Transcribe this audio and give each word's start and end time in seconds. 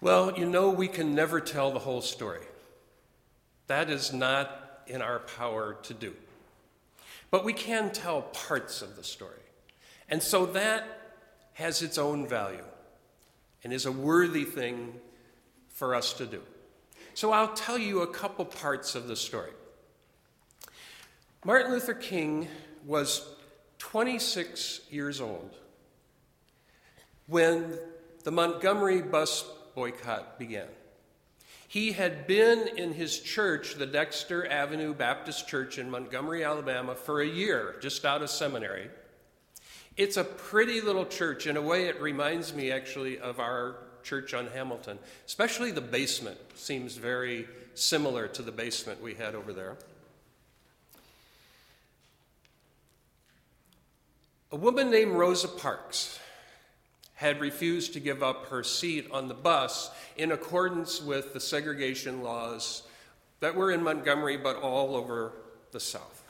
Well, 0.00 0.38
you 0.38 0.46
know, 0.46 0.70
we 0.70 0.88
can 0.88 1.14
never 1.14 1.40
tell 1.40 1.70
the 1.70 1.78
whole 1.78 2.00
story. 2.00 2.40
That 3.66 3.90
is 3.90 4.12
not 4.12 4.82
in 4.86 5.02
our 5.02 5.18
power 5.18 5.76
to 5.82 5.94
do. 5.94 6.14
But 7.30 7.44
we 7.44 7.52
can 7.52 7.92
tell 7.92 8.22
parts 8.22 8.82
of 8.82 8.96
the 8.96 9.04
story. 9.04 9.34
And 10.08 10.22
so 10.22 10.46
that 10.46 10.86
has 11.52 11.82
its 11.82 11.98
own 11.98 12.26
value 12.26 12.64
and 13.62 13.72
is 13.72 13.86
a 13.86 13.92
worthy 13.92 14.44
thing 14.44 14.94
for 15.68 15.94
us 15.94 16.14
to 16.14 16.26
do. 16.26 16.42
So 17.14 17.32
I'll 17.32 17.52
tell 17.52 17.78
you 17.78 18.00
a 18.00 18.06
couple 18.06 18.44
parts 18.44 18.94
of 18.94 19.06
the 19.06 19.16
story. 19.16 19.52
Martin 21.44 21.72
Luther 21.72 21.94
King 21.94 22.48
was 22.86 23.26
26 23.78 24.80
years 24.90 25.20
old 25.20 25.54
when 27.26 27.78
the 28.24 28.30
Montgomery 28.30 29.02
bus 29.02 29.44
boycott 29.74 30.38
began. 30.38 30.68
He 31.68 31.92
had 31.92 32.26
been 32.26 32.66
in 32.76 32.92
his 32.92 33.20
church, 33.20 33.76
the 33.76 33.86
Dexter 33.86 34.44
Avenue 34.46 34.92
Baptist 34.92 35.46
Church 35.46 35.78
in 35.78 35.88
Montgomery, 35.88 36.42
Alabama, 36.42 36.96
for 36.96 37.20
a 37.20 37.26
year, 37.26 37.76
just 37.80 38.04
out 38.04 38.22
of 38.22 38.30
seminary. 38.30 38.90
It's 39.96 40.16
a 40.16 40.24
pretty 40.24 40.80
little 40.80 41.06
church. 41.06 41.46
In 41.46 41.56
a 41.56 41.62
way, 41.62 41.86
it 41.86 42.00
reminds 42.00 42.52
me 42.52 42.72
actually 42.72 43.18
of 43.18 43.38
our 43.38 43.76
church 44.02 44.34
on 44.34 44.48
Hamilton, 44.48 44.98
especially 45.26 45.70
the 45.70 45.80
basement 45.80 46.38
seems 46.54 46.96
very 46.96 47.46
similar 47.74 48.26
to 48.28 48.42
the 48.42 48.52
basement 48.52 49.00
we 49.00 49.14
had 49.14 49.34
over 49.34 49.52
there. 49.52 49.76
A 54.52 54.56
woman 54.56 54.90
named 54.90 55.12
Rosa 55.12 55.46
Parks 55.46 56.18
had 57.20 57.38
refused 57.38 57.92
to 57.92 58.00
give 58.00 58.22
up 58.22 58.46
her 58.46 58.64
seat 58.64 59.06
on 59.10 59.28
the 59.28 59.34
bus 59.34 59.90
in 60.16 60.32
accordance 60.32 61.02
with 61.02 61.34
the 61.34 61.40
segregation 61.40 62.22
laws 62.22 62.82
that 63.40 63.54
were 63.54 63.70
in 63.70 63.82
Montgomery 63.82 64.38
but 64.38 64.56
all 64.56 64.96
over 64.96 65.32
the 65.70 65.78
South. 65.78 66.22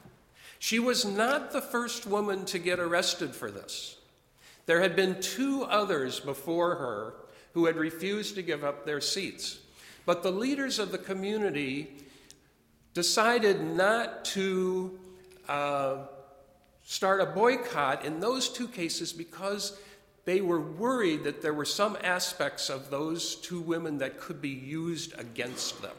She 0.59 0.81
was 0.81 1.05
not 1.05 1.53
the 1.53 1.61
first 1.61 2.09
woman 2.09 2.45
to 2.47 2.59
get 2.59 2.81
arrested 2.81 3.37
for 3.37 3.53
this. 3.53 3.99
There 4.67 4.81
had 4.81 4.97
been 4.97 5.21
two 5.21 5.63
others 5.63 6.19
before 6.19 6.75
her 6.75 7.15
who 7.55 7.67
had 7.67 7.77
refused 7.77 8.35
to 8.35 8.43
give 8.43 8.65
up 8.65 8.85
their 8.85 9.01
seats. 9.01 9.61
But 10.07 10.25
the 10.25 10.33
leaders 10.33 10.81
of 10.81 10.91
the 10.91 10.99
community 10.99 11.99
decided 12.95 13.63
not 13.63 14.25
to 14.25 14.99
uh, 15.49 15.99
start 16.85 17.21
a 17.21 17.27
boycott 17.27 18.05
in 18.05 18.19
those 18.19 18.49
two 18.49 18.67
cases 18.67 19.13
because 19.13 19.79
they 20.25 20.41
were 20.41 20.61
worried 20.61 21.25
that 21.25 21.43
there 21.43 21.55
were 21.55 21.65
some 21.65 21.97
aspects 22.03 22.69
of 22.69 22.91
those 22.91 23.35
two 23.37 23.61
women 23.61 23.99
that 23.99 24.21
could 24.21 24.41
be 24.41 24.51
used 24.51 25.19
against 25.19 25.83
them. 25.83 25.97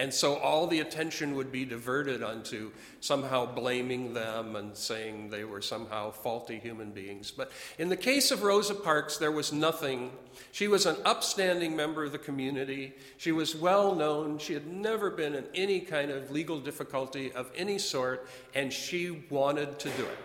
And 0.00 0.14
so 0.14 0.36
all 0.36 0.66
the 0.66 0.80
attention 0.80 1.34
would 1.34 1.52
be 1.52 1.66
diverted 1.66 2.22
onto 2.22 2.70
somehow 3.00 3.44
blaming 3.44 4.14
them 4.14 4.56
and 4.56 4.74
saying 4.74 5.28
they 5.28 5.44
were 5.44 5.60
somehow 5.60 6.10
faulty 6.10 6.58
human 6.58 6.92
beings. 6.92 7.30
But 7.30 7.52
in 7.78 7.90
the 7.90 7.98
case 7.98 8.30
of 8.30 8.42
Rosa 8.42 8.74
Parks, 8.74 9.18
there 9.18 9.30
was 9.30 9.52
nothing. 9.52 10.10
She 10.52 10.68
was 10.68 10.86
an 10.86 10.96
upstanding 11.04 11.76
member 11.76 12.02
of 12.02 12.12
the 12.12 12.18
community. 12.18 12.94
She 13.18 13.30
was 13.30 13.54
well 13.54 13.94
known. 13.94 14.38
She 14.38 14.54
had 14.54 14.66
never 14.66 15.10
been 15.10 15.34
in 15.34 15.44
any 15.54 15.80
kind 15.80 16.10
of 16.10 16.30
legal 16.30 16.60
difficulty 16.60 17.30
of 17.32 17.50
any 17.54 17.78
sort, 17.78 18.26
and 18.54 18.72
she 18.72 19.26
wanted 19.28 19.78
to 19.80 19.90
do 19.90 20.04
it. 20.04 20.18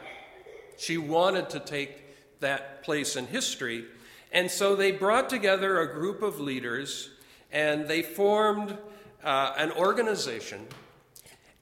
She 0.78 0.98
wanted 0.98 1.50
to 1.50 1.60
take 1.60 2.05
that 2.40 2.84
place 2.84 3.16
in 3.16 3.28
history. 3.28 3.86
And 4.32 4.50
so 4.52 4.76
they 4.76 4.92
brought 4.92 5.30
together 5.30 5.80
a 5.80 5.94
group 5.94 6.22
of 6.22 6.40
leaders 6.40 7.10
and 7.52 7.88
they 7.88 8.02
formed 8.02 8.78
uh, 9.24 9.54
an 9.58 9.72
organization, 9.72 10.68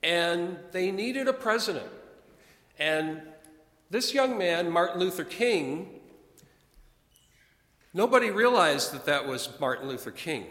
and 0.01 0.57
they 0.71 0.91
needed 0.91 1.27
a 1.27 1.33
president. 1.33 1.87
And 2.77 3.21
this 3.89 4.13
young 4.13 4.37
man, 4.37 4.69
Martin 4.69 4.99
Luther 4.99 5.23
King, 5.23 5.99
nobody 7.93 8.31
realized 8.31 8.91
that 8.91 9.05
that 9.05 9.27
was 9.27 9.49
Martin 9.59 9.87
Luther 9.87 10.11
King. 10.11 10.47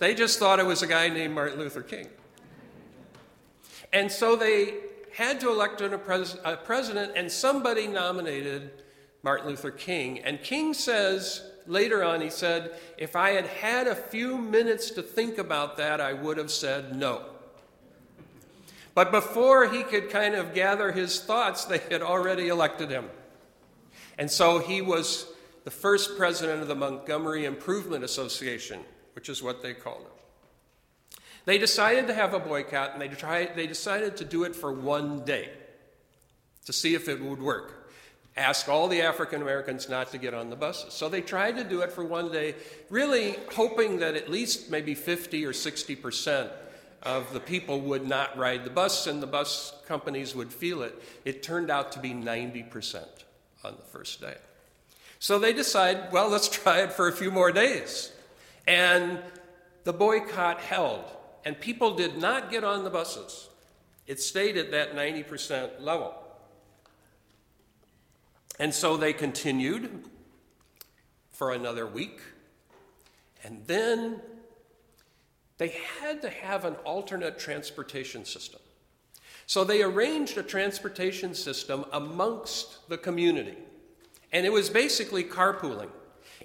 They 0.00 0.14
just 0.14 0.38
thought 0.38 0.58
it 0.58 0.66
was 0.66 0.82
a 0.82 0.86
guy 0.86 1.08
named 1.08 1.34
Martin 1.34 1.58
Luther 1.58 1.82
King. 1.82 2.08
And 3.92 4.10
so 4.10 4.36
they 4.36 4.74
had 5.14 5.40
to 5.40 5.50
elect 5.50 5.80
a, 5.80 5.96
pres- 5.98 6.36
a 6.44 6.56
president, 6.56 7.12
and 7.16 7.30
somebody 7.30 7.86
nominated 7.86 8.70
Martin 9.22 9.48
Luther 9.48 9.70
King. 9.70 10.20
And 10.20 10.42
King 10.42 10.74
says, 10.74 11.42
later 11.66 12.02
on, 12.04 12.20
he 12.20 12.30
said, 12.30 12.78
If 12.96 13.16
I 13.16 13.30
had 13.30 13.46
had 13.46 13.86
a 13.86 13.94
few 13.94 14.38
minutes 14.38 14.90
to 14.92 15.02
think 15.02 15.38
about 15.38 15.76
that, 15.76 16.00
I 16.00 16.12
would 16.12 16.38
have 16.38 16.50
said 16.50 16.96
no. 16.96 17.24
But 18.94 19.12
before 19.12 19.68
he 19.68 19.84
could 19.84 20.10
kind 20.10 20.34
of 20.34 20.54
gather 20.54 20.90
his 20.90 21.20
thoughts, 21.20 21.64
they 21.64 21.78
had 21.78 22.02
already 22.02 22.48
elected 22.48 22.90
him. 22.90 23.08
And 24.18 24.30
so 24.30 24.58
he 24.58 24.82
was 24.82 25.26
the 25.64 25.70
first 25.70 26.16
president 26.16 26.62
of 26.62 26.68
the 26.68 26.74
Montgomery 26.74 27.44
Improvement 27.44 28.02
Association, 28.02 28.80
which 29.14 29.28
is 29.28 29.42
what 29.42 29.62
they 29.62 29.74
called 29.74 30.00
it. 30.00 31.20
They 31.44 31.58
decided 31.58 32.08
to 32.08 32.14
have 32.14 32.34
a 32.34 32.40
boycott, 32.40 32.92
and 32.92 33.00
they, 33.00 33.08
tried, 33.08 33.54
they 33.54 33.66
decided 33.66 34.16
to 34.16 34.24
do 34.24 34.44
it 34.44 34.56
for 34.56 34.72
one 34.72 35.24
day 35.24 35.50
to 36.66 36.72
see 36.72 36.94
if 36.94 37.08
it 37.08 37.22
would 37.22 37.40
work 37.40 37.77
ask 38.38 38.68
all 38.68 38.88
the 38.88 39.02
African 39.02 39.42
Americans 39.42 39.88
not 39.88 40.12
to 40.12 40.18
get 40.18 40.32
on 40.32 40.48
the 40.48 40.56
buses. 40.56 40.94
So 40.94 41.08
they 41.08 41.20
tried 41.20 41.56
to 41.56 41.64
do 41.64 41.80
it 41.80 41.92
for 41.92 42.04
one 42.04 42.30
day, 42.30 42.54
really 42.88 43.36
hoping 43.52 43.98
that 43.98 44.14
at 44.14 44.30
least 44.30 44.70
maybe 44.70 44.94
50 44.94 45.44
or 45.44 45.52
60 45.52 45.96
percent 45.96 46.50
of 47.02 47.32
the 47.32 47.40
people 47.40 47.80
would 47.80 48.08
not 48.08 48.36
ride 48.36 48.64
the 48.64 48.70
bus 48.70 49.06
and 49.06 49.22
the 49.22 49.26
bus 49.26 49.72
companies 49.86 50.34
would 50.34 50.52
feel 50.52 50.82
it. 50.82 51.00
It 51.24 51.42
turned 51.42 51.70
out 51.70 51.92
to 51.92 52.00
be 52.00 52.14
90 52.14 52.62
percent 52.64 53.24
on 53.64 53.76
the 53.76 53.84
first 53.84 54.20
day. 54.20 54.36
So 55.18 55.38
they 55.38 55.52
decide, 55.52 56.12
well, 56.12 56.28
let's 56.28 56.48
try 56.48 56.82
it 56.82 56.92
for 56.92 57.08
a 57.08 57.12
few 57.12 57.30
more 57.30 57.50
days. 57.50 58.12
And 58.66 59.18
the 59.84 59.92
boycott 59.92 60.60
held, 60.60 61.04
and 61.44 61.58
people 61.58 61.96
did 61.96 62.18
not 62.18 62.50
get 62.50 62.62
on 62.62 62.84
the 62.84 62.90
buses. 62.90 63.48
It 64.06 64.20
stayed 64.20 64.56
at 64.56 64.70
that 64.70 64.94
90% 64.94 65.80
level. 65.80 66.14
And 68.58 68.74
so 68.74 68.96
they 68.96 69.12
continued 69.12 70.04
for 71.30 71.52
another 71.52 71.86
week. 71.86 72.20
And 73.44 73.66
then 73.66 74.20
they 75.58 75.76
had 76.00 76.22
to 76.22 76.30
have 76.30 76.64
an 76.64 76.74
alternate 76.84 77.38
transportation 77.38 78.24
system. 78.24 78.60
So 79.46 79.64
they 79.64 79.82
arranged 79.82 80.36
a 80.36 80.42
transportation 80.42 81.34
system 81.34 81.84
amongst 81.92 82.88
the 82.88 82.98
community. 82.98 83.56
And 84.32 84.44
it 84.44 84.52
was 84.52 84.68
basically 84.68 85.24
carpooling. 85.24 85.90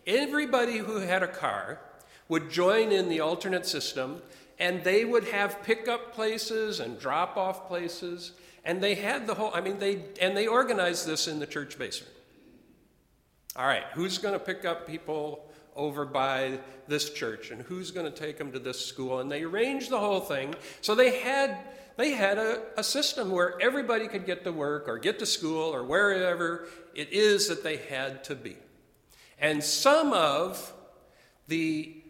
Everybody 0.07 0.77
who 0.77 0.97
had 0.97 1.23
a 1.23 1.27
car 1.27 1.79
would 2.29 2.49
join 2.49 2.91
in 2.91 3.09
the 3.09 3.19
alternate 3.19 3.65
system, 3.65 4.21
and 4.57 4.83
they 4.83 5.03
would 5.03 5.25
have 5.25 5.63
pickup 5.63 6.13
places 6.13 6.79
and 6.79 6.99
drop 6.99 7.35
off 7.35 7.67
places. 7.67 8.31
And 8.65 8.81
they 8.81 8.95
had 8.95 9.27
the 9.27 9.33
whole, 9.33 9.51
I 9.53 9.61
mean, 9.61 9.79
they, 9.79 10.03
and 10.21 10.35
they 10.37 10.47
organized 10.47 11.05
this 11.05 11.27
in 11.27 11.39
the 11.39 11.47
church 11.47 11.77
basement. 11.77 12.13
All 13.55 13.67
right, 13.67 13.83
who's 13.93 14.17
going 14.17 14.33
to 14.33 14.39
pick 14.39 14.65
up 14.65 14.87
people 14.87 15.51
over 15.75 16.05
by 16.05 16.59
this 16.87 17.11
church 17.11 17.51
and 17.51 17.61
who's 17.61 17.91
going 17.91 18.11
to 18.11 18.17
take 18.17 18.37
them 18.37 18.51
to 18.51 18.59
this 18.59 18.83
school? 18.83 19.19
And 19.19 19.31
they 19.31 19.43
arranged 19.43 19.89
the 19.89 19.99
whole 19.99 20.21
thing. 20.21 20.55
So 20.81 20.95
they 20.95 21.19
had, 21.19 21.57
they 21.97 22.11
had 22.11 22.37
a, 22.37 22.63
a 22.77 22.83
system 22.83 23.31
where 23.31 23.61
everybody 23.61 24.07
could 24.07 24.25
get 24.25 24.43
to 24.45 24.51
work 24.51 24.87
or 24.87 24.97
get 24.97 25.19
to 25.19 25.25
school 25.25 25.73
or 25.73 25.83
wherever 25.83 26.67
it 26.95 27.09
is 27.11 27.47
that 27.49 27.63
they 27.63 27.77
had 27.77 28.23
to 28.25 28.35
be. 28.35 28.55
And 29.39 29.63
some 29.63 30.13
of 30.13 30.73
the 31.47 32.01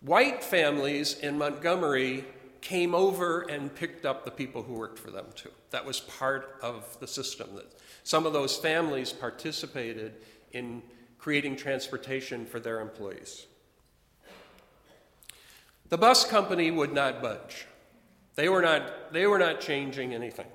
white 0.00 0.42
families 0.42 1.18
in 1.18 1.38
Montgomery 1.38 2.24
came 2.60 2.94
over 2.94 3.42
and 3.42 3.74
picked 3.74 4.04
up 4.04 4.24
the 4.24 4.30
people 4.30 4.62
who 4.62 4.74
worked 4.74 4.98
for 4.98 5.10
them 5.10 5.26
too. 5.34 5.50
That 5.70 5.84
was 5.84 6.00
part 6.00 6.58
of 6.62 6.98
the 7.00 7.06
system. 7.06 7.54
That 7.54 7.66
some 8.04 8.26
of 8.26 8.32
those 8.32 8.56
families 8.56 9.12
participated 9.12 10.14
in 10.52 10.82
creating 11.18 11.56
transportation 11.56 12.46
for 12.46 12.60
their 12.60 12.80
employees. 12.80 13.46
The 15.88 15.98
bus 15.98 16.24
company 16.24 16.70
would 16.70 16.92
not 16.92 17.22
budge. 17.22 17.66
They 18.34 18.48
were 18.48 18.62
not, 18.62 19.12
they 19.12 19.26
were 19.26 19.38
not 19.38 19.60
changing 19.60 20.14
anything. 20.14 20.46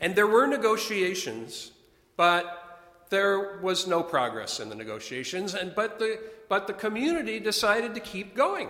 And 0.00 0.14
there 0.14 0.26
were 0.26 0.46
negotiations, 0.46 1.70
but 2.16 2.64
there 3.10 3.58
was 3.60 3.86
no 3.86 4.02
progress 4.02 4.60
in 4.60 4.68
the 4.68 4.74
negotiations. 4.74 5.54
And, 5.54 5.74
but, 5.74 5.98
the, 5.98 6.18
but 6.48 6.66
the 6.66 6.72
community 6.72 7.38
decided 7.40 7.94
to 7.94 8.00
keep 8.00 8.34
going. 8.34 8.68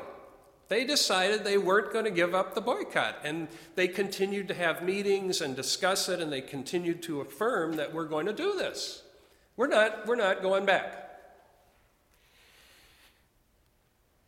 They 0.69 0.84
decided 0.84 1.44
they 1.44 1.58
weren't 1.58 1.93
going 1.93 2.06
to 2.06 2.11
give 2.11 2.34
up 2.34 2.55
the 2.55 2.61
boycott. 2.61 3.19
And 3.22 3.49
they 3.75 3.88
continued 3.88 4.49
to 4.49 4.55
have 4.55 4.82
meetings 4.82 5.40
and 5.40 5.55
discuss 5.55 6.08
it, 6.08 6.20
and 6.20 6.32
they 6.32 6.40
continued 6.40 7.02
to 7.05 7.20
affirm 7.20 7.76
that 7.76 7.93
we're 7.93 8.06
going 8.06 8.26
to 8.26 8.32
do 8.32 8.55
this. 8.56 9.02
We're 9.56 9.66
not, 9.66 10.06
we're 10.06 10.16
not 10.16 10.43
going 10.43 10.64
back. 10.64 11.00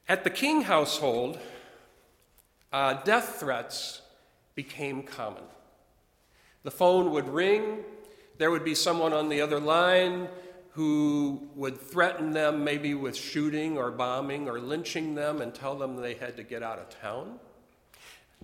At 0.09 0.23
the 0.23 0.31
King 0.31 0.63
household, 0.63 1.39
uh, 2.73 2.95
death 3.03 3.37
threats 3.41 4.03
became 4.55 5.03
common. 5.03 5.43
The 6.63 6.71
phone 6.71 7.11
would 7.13 7.29
ring, 7.29 7.79
there 8.39 8.51
would 8.51 8.65
be 8.65 8.75
someone 8.75 9.13
on 9.13 9.29
the 9.29 9.41
other 9.41 9.59
line 9.59 10.29
who 10.77 11.49
would 11.55 11.81
threaten 11.81 12.33
them 12.33 12.63
maybe 12.63 12.93
with 12.93 13.17
shooting 13.17 13.79
or 13.79 13.91
bombing 13.91 14.47
or 14.47 14.61
lynching 14.61 15.15
them 15.15 15.41
and 15.41 15.55
tell 15.55 15.75
them 15.75 15.97
they 15.97 16.13
had 16.13 16.37
to 16.37 16.43
get 16.43 16.63
out 16.63 16.79
of 16.79 16.91
town. 17.01 17.39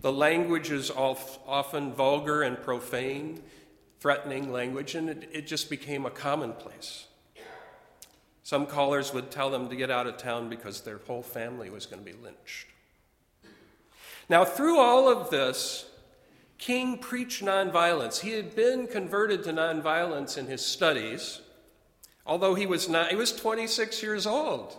The 0.00 0.10
language 0.10 0.70
is 0.70 0.90
often 0.90 1.92
vulgar 1.92 2.40
and 2.40 2.58
profane, 2.58 3.42
threatening 4.00 4.50
language, 4.50 4.94
and 4.94 5.10
it, 5.10 5.28
it 5.30 5.46
just 5.46 5.68
became 5.68 6.06
a 6.06 6.10
commonplace. 6.10 7.04
Some 8.42 8.64
callers 8.64 9.12
would 9.12 9.30
tell 9.30 9.50
them 9.50 9.68
to 9.68 9.76
get 9.76 9.90
out 9.90 10.06
of 10.06 10.16
town 10.16 10.48
because 10.48 10.80
their 10.80 11.02
whole 11.06 11.22
family 11.22 11.68
was 11.68 11.84
going 11.84 12.02
to 12.02 12.10
be 12.10 12.16
lynched. 12.16 12.68
Now, 14.30 14.46
through 14.46 14.80
all 14.80 15.06
of 15.06 15.28
this, 15.28 15.84
King 16.56 16.96
preached 16.96 17.44
nonviolence. 17.44 18.20
He 18.20 18.30
had 18.30 18.56
been 18.56 18.86
converted 18.86 19.44
to 19.44 19.52
nonviolence 19.52 20.38
in 20.38 20.46
his 20.46 20.64
studies, 20.64 21.41
although 22.26 22.54
he 22.54 22.66
was 22.66 22.88
not, 22.88 23.10
he 23.10 23.16
was 23.16 23.32
26 23.32 24.02
years 24.02 24.26
old. 24.26 24.76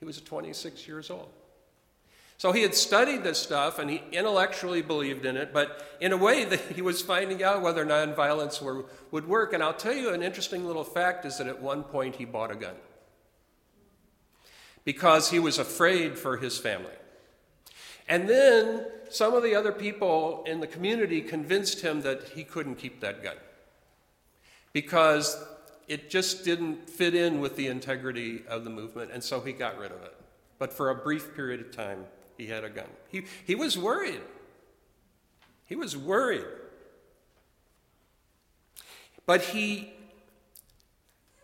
He 0.00 0.06
was 0.06 0.20
26 0.20 0.88
years 0.88 1.10
old. 1.10 1.30
So 2.36 2.50
he 2.50 2.62
had 2.62 2.74
studied 2.74 3.22
this 3.22 3.38
stuff 3.38 3.78
and 3.78 3.88
he 3.88 4.02
intellectually 4.10 4.82
believed 4.82 5.24
in 5.24 5.36
it, 5.36 5.52
but 5.52 5.96
in 6.00 6.12
a 6.12 6.16
way 6.16 6.44
that 6.44 6.58
he 6.74 6.82
was 6.82 7.00
finding 7.00 7.40
out 7.42 7.62
whether 7.62 7.86
nonviolence 7.86 8.60
were, 8.60 8.84
would 9.12 9.28
work. 9.28 9.52
And 9.52 9.62
I'll 9.62 9.72
tell 9.72 9.94
you 9.94 10.12
an 10.12 10.24
interesting 10.24 10.66
little 10.66 10.82
fact 10.82 11.24
is 11.24 11.38
that 11.38 11.46
at 11.46 11.62
one 11.62 11.84
point 11.84 12.16
he 12.16 12.24
bought 12.24 12.50
a 12.50 12.56
gun 12.56 12.74
because 14.84 15.30
he 15.30 15.38
was 15.38 15.60
afraid 15.60 16.18
for 16.18 16.36
his 16.36 16.58
family. 16.58 16.90
And 18.08 18.28
then 18.28 18.86
some 19.08 19.34
of 19.34 19.44
the 19.44 19.54
other 19.54 19.70
people 19.70 20.42
in 20.44 20.58
the 20.58 20.66
community 20.66 21.20
convinced 21.20 21.82
him 21.82 22.02
that 22.02 22.30
he 22.30 22.42
couldn't 22.42 22.74
keep 22.74 23.00
that 23.00 23.22
gun 23.22 23.36
because 24.72 25.36
it 25.88 26.10
just 26.10 26.44
didn't 26.44 26.88
fit 26.88 27.14
in 27.14 27.40
with 27.40 27.56
the 27.56 27.66
integrity 27.66 28.42
of 28.48 28.64
the 28.64 28.70
movement, 28.70 29.10
and 29.12 29.22
so 29.22 29.40
he 29.40 29.52
got 29.52 29.78
rid 29.78 29.92
of 29.92 30.02
it. 30.02 30.14
But 30.58 30.72
for 30.72 30.90
a 30.90 30.94
brief 30.94 31.34
period 31.34 31.60
of 31.60 31.70
time, 31.70 32.06
he 32.36 32.46
had 32.46 32.64
a 32.64 32.70
gun. 32.70 32.86
He, 33.08 33.24
he 33.44 33.54
was 33.54 33.76
worried. 33.76 34.20
He 35.66 35.76
was 35.76 35.96
worried. 35.96 36.46
But 39.26 39.42
he 39.42 39.92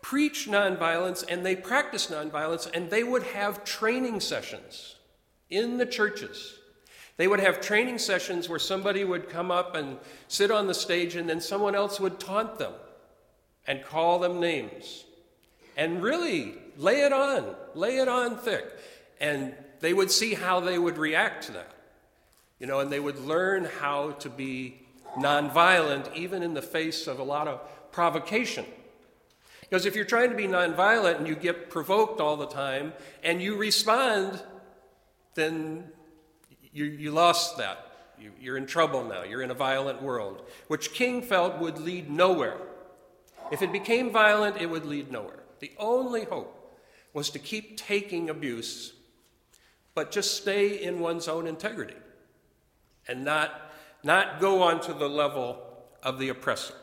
preached 0.01 0.49
nonviolence 0.49 1.23
and 1.27 1.45
they 1.45 1.55
practiced 1.55 2.11
nonviolence, 2.11 2.69
and 2.73 2.89
they 2.89 3.03
would 3.03 3.23
have 3.23 3.63
training 3.63 4.19
sessions 4.19 4.95
in 5.49 5.77
the 5.77 5.85
churches. 5.85 6.55
They 7.17 7.27
would 7.27 7.39
have 7.39 7.59
training 7.59 7.97
sessions 7.97 8.47
where 8.47 8.59
somebody 8.59 9.03
would 9.03 9.29
come 9.29 9.51
up 9.51 9.75
and 9.75 9.97
sit 10.27 10.51
on 10.51 10.67
the 10.67 10.73
stage, 10.73 11.15
and 11.15 11.29
then 11.29 11.41
someone 11.41 11.75
else 11.75 11.99
would 11.99 12.19
taunt 12.19 12.57
them 12.57 12.73
and 13.69 13.83
call 13.85 14.17
them 14.17 14.39
names 14.39 15.05
and 15.77 16.01
really 16.01 16.55
lay 16.75 17.01
it 17.01 17.13
on, 17.13 17.55
lay 17.75 17.97
it 17.97 18.07
on 18.07 18.35
thick. 18.35 18.65
And 19.21 19.53
they 19.79 19.93
would 19.93 20.09
see 20.09 20.33
how 20.33 20.59
they 20.59 20.79
would 20.79 20.97
react 20.97 21.45
to 21.45 21.51
that. 21.53 21.71
You 22.59 22.65
know, 22.65 22.79
and 22.79 22.91
they 22.91 22.99
would 22.99 23.19
learn 23.19 23.65
how 23.79 24.11
to 24.13 24.29
be 24.29 24.81
nonviolent 25.17 26.13
even 26.15 26.41
in 26.41 26.55
the 26.55 26.63
face 26.63 27.05
of 27.05 27.19
a 27.19 27.23
lot 27.23 27.47
of 27.47 27.61
provocation. 27.91 28.65
Because 29.61 29.85
if 29.85 29.95
you're 29.95 30.03
trying 30.03 30.31
to 30.31 30.35
be 30.35 30.47
nonviolent 30.47 31.17
and 31.17 31.27
you 31.27 31.35
get 31.35 31.69
provoked 31.69 32.19
all 32.19 32.37
the 32.37 32.47
time 32.47 32.91
and 33.23 33.39
you 33.39 33.55
respond, 33.55 34.41
then 35.35 35.83
you, 36.73 36.85
you 36.85 37.11
lost 37.11 37.57
that. 37.59 37.85
You, 38.19 38.31
you're 38.41 38.57
in 38.57 38.65
trouble 38.65 39.03
now. 39.03 39.21
You're 39.21 39.43
in 39.43 39.51
a 39.51 39.55
violent 39.55 40.01
world, 40.01 40.41
which 40.69 40.91
King 40.91 41.21
felt 41.21 41.59
would 41.59 41.77
lead 41.77 42.09
nowhere. 42.09 42.57
If 43.51 43.61
it 43.61 43.71
became 43.71 44.11
violent, 44.11 44.57
it 44.57 44.69
would 44.69 44.85
lead 44.85 45.11
nowhere. 45.11 45.43
The 45.59 45.71
only 45.77 46.23
hope 46.23 46.55
was 47.13 47.29
to 47.31 47.39
keep 47.39 47.77
taking 47.77 48.29
abuse 48.29 48.93
but 49.99 50.11
just 50.11 50.37
stay 50.37 50.81
in 50.81 51.01
one's 51.01 51.27
own 51.27 51.45
integrity 51.45 51.97
and 53.05 53.25
not, 53.25 53.73
not 54.01 54.39
go 54.39 54.63
on 54.63 54.79
to 54.79 54.93
the 54.93 55.09
level 55.09 55.61
of 56.01 56.19
the 56.19 56.29
oppressor. 56.29 56.75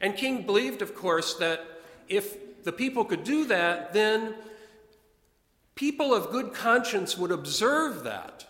And 0.00 0.16
King 0.16 0.42
believed, 0.42 0.82
of 0.82 0.92
course, 0.92 1.34
that 1.34 1.64
if 2.08 2.64
the 2.64 2.72
people 2.72 3.04
could 3.04 3.22
do 3.22 3.44
that, 3.44 3.92
then 3.92 4.34
people 5.76 6.12
of 6.12 6.32
good 6.32 6.52
conscience 6.52 7.16
would 7.16 7.30
observe 7.30 8.02
that 8.02 8.44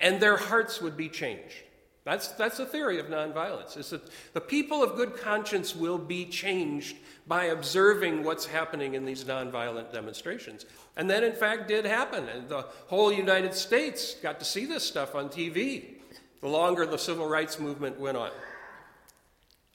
and 0.00 0.20
their 0.20 0.36
hearts 0.36 0.80
would 0.80 0.96
be 0.96 1.08
changed. 1.08 1.62
That's, 2.06 2.28
that's 2.28 2.60
a 2.60 2.64
theory 2.64 3.00
of 3.00 3.06
nonviolence, 3.06 3.76
is 3.76 3.90
that 3.90 4.08
the 4.32 4.40
people 4.40 4.80
of 4.80 4.94
good 4.94 5.16
conscience 5.16 5.74
will 5.74 5.98
be 5.98 6.24
changed 6.24 6.98
by 7.26 7.46
observing 7.46 8.22
what's 8.22 8.46
happening 8.46 8.94
in 8.94 9.04
these 9.04 9.24
nonviolent 9.24 9.92
demonstrations. 9.92 10.66
And 10.96 11.10
that, 11.10 11.24
in 11.24 11.32
fact, 11.32 11.66
did 11.66 11.84
happen. 11.84 12.28
And 12.28 12.48
the 12.48 12.64
whole 12.86 13.12
United 13.12 13.54
States 13.54 14.14
got 14.22 14.38
to 14.38 14.44
see 14.44 14.66
this 14.66 14.84
stuff 14.84 15.16
on 15.16 15.28
TV 15.30 15.96
the 16.42 16.48
longer 16.48 16.86
the 16.86 16.96
civil 16.96 17.26
rights 17.26 17.58
movement 17.58 17.98
went 17.98 18.16
on. 18.16 18.30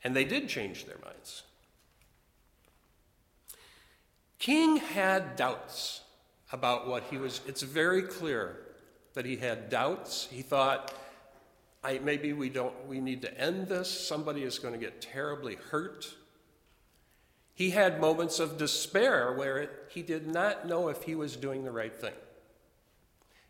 And 0.02 0.16
they 0.16 0.24
did 0.24 0.48
change 0.48 0.86
their 0.86 1.00
minds. 1.04 1.44
King 4.40 4.78
had 4.78 5.36
doubts 5.36 6.00
about 6.54 6.88
what 6.88 7.04
he 7.10 7.18
was, 7.18 7.42
it's 7.46 7.62
very 7.62 8.04
clear 8.04 8.58
that 9.16 9.26
he 9.26 9.36
had 9.36 9.70
doubts. 9.70 10.30
He 10.32 10.42
thought, 10.42 10.94
I, 11.84 12.00
maybe 12.00 12.34
we 12.34 12.50
don't 12.50 12.88
we 12.88 13.00
need 13.00 13.22
to 13.24 13.40
end 13.40 13.68
this. 13.68 13.90
Somebody 13.90 14.44
is 14.44 14.60
going 14.60 14.74
to 14.74 14.80
get 14.80 15.02
terribly 15.02 15.56
hurt. 15.56 16.14
He 17.54 17.72
had 17.72 18.00
moments 18.00 18.40
of 18.40 18.58
despair 18.58 19.34
where 19.34 19.70
he 19.90 20.02
did 20.02 20.28
not 20.28 20.68
know 20.68 20.90
if 20.90 21.04
he 21.04 21.16
was 21.16 21.36
doing 21.36 21.64
the 21.64 21.72
right 21.72 21.96
thing. 21.96 22.14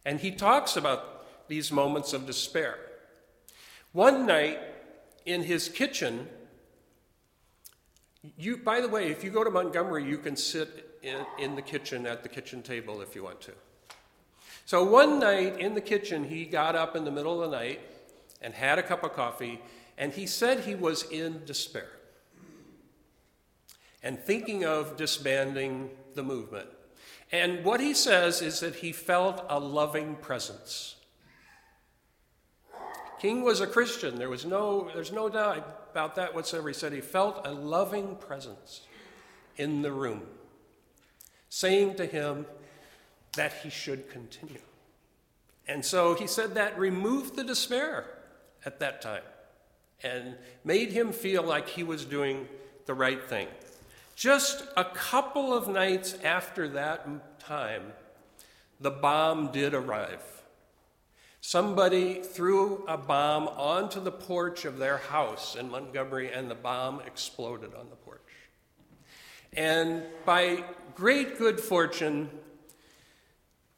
And 0.05 0.19
he 0.19 0.31
talks 0.31 0.75
about 0.75 1.47
these 1.47 1.71
moments 1.71 2.13
of 2.13 2.25
despair. 2.25 2.77
One 3.91 4.25
night 4.25 4.59
in 5.25 5.43
his 5.43 5.69
kitchen 5.69 6.27
you 8.37 8.57
by 8.57 8.81
the 8.81 8.87
way 8.87 9.09
if 9.09 9.23
you 9.23 9.31
go 9.31 9.43
to 9.43 9.49
montgomery 9.49 10.03
you 10.03 10.17
can 10.17 10.35
sit 10.35 10.99
in, 11.01 11.25
in 11.39 11.55
the 11.55 11.61
kitchen 11.61 12.05
at 12.05 12.23
the 12.23 12.29
kitchen 12.29 12.61
table 12.61 13.01
if 13.01 13.15
you 13.15 13.23
want 13.23 13.41
to. 13.41 13.51
So 14.65 14.83
one 14.83 15.19
night 15.19 15.59
in 15.59 15.73
the 15.73 15.81
kitchen 15.81 16.23
he 16.23 16.45
got 16.45 16.75
up 16.75 16.95
in 16.95 17.03
the 17.03 17.11
middle 17.11 17.43
of 17.43 17.51
the 17.51 17.57
night 17.57 17.81
and 18.41 18.53
had 18.53 18.79
a 18.79 18.83
cup 18.83 19.03
of 19.03 19.13
coffee, 19.13 19.61
and 19.97 20.13
he 20.13 20.25
said 20.25 20.61
he 20.61 20.75
was 20.75 21.03
in 21.03 21.43
despair 21.45 21.89
and 24.03 24.19
thinking 24.19 24.65
of 24.65 24.97
disbanding 24.97 25.89
the 26.15 26.23
movement. 26.23 26.67
And 27.31 27.63
what 27.63 27.79
he 27.79 27.93
says 27.93 28.41
is 28.41 28.59
that 28.59 28.75
he 28.75 28.91
felt 28.91 29.45
a 29.47 29.59
loving 29.59 30.15
presence. 30.15 30.95
King 33.19 33.43
was 33.43 33.61
a 33.61 33.67
Christian. 33.67 34.15
There 34.15 34.29
was 34.29 34.45
no, 34.45 34.89
there's 34.93 35.11
no 35.11 35.29
doubt 35.29 35.87
about 35.91 36.15
that 36.15 36.33
whatsoever. 36.33 36.69
He 36.69 36.73
said 36.73 36.91
he 36.91 37.01
felt 37.01 37.45
a 37.45 37.51
loving 37.51 38.15
presence 38.15 38.81
in 39.57 39.83
the 39.83 39.91
room, 39.91 40.23
saying 41.49 41.95
to 41.95 42.05
him 42.05 42.47
that 43.37 43.53
he 43.63 43.69
should 43.69 44.09
continue. 44.09 44.61
And 45.67 45.85
so 45.85 46.15
he 46.15 46.25
said 46.27 46.55
that 46.55 46.77
removed 46.79 47.35
the 47.35 47.43
despair 47.43 48.05
at 48.65 48.79
that 48.79 49.01
time 49.01 49.23
and 50.03 50.35
made 50.63 50.91
him 50.91 51.11
feel 51.11 51.43
like 51.43 51.69
he 51.69 51.83
was 51.83 52.05
doing 52.05 52.47
the 52.85 52.93
right 52.93 53.23
thing. 53.23 53.47
Just 54.15 54.63
a 54.75 54.85
couple 54.85 55.53
of 55.53 55.67
nights 55.67 56.17
after 56.23 56.67
that 56.69 57.39
time, 57.39 57.93
the 58.79 58.91
bomb 58.91 59.51
did 59.51 59.73
arrive. 59.73 60.23
Somebody 61.39 62.21
threw 62.21 62.83
a 62.87 62.97
bomb 62.97 63.47
onto 63.47 63.99
the 63.99 64.11
porch 64.11 64.65
of 64.65 64.77
their 64.77 64.97
house 64.97 65.55
in 65.55 65.71
Montgomery, 65.71 66.31
and 66.31 66.51
the 66.51 66.55
bomb 66.55 67.01
exploded 67.01 67.73
on 67.73 67.89
the 67.89 67.95
porch. 67.95 68.21
And 69.53 70.03
by 70.23 70.63
great 70.93 71.39
good 71.39 71.59
fortune, 71.59 72.29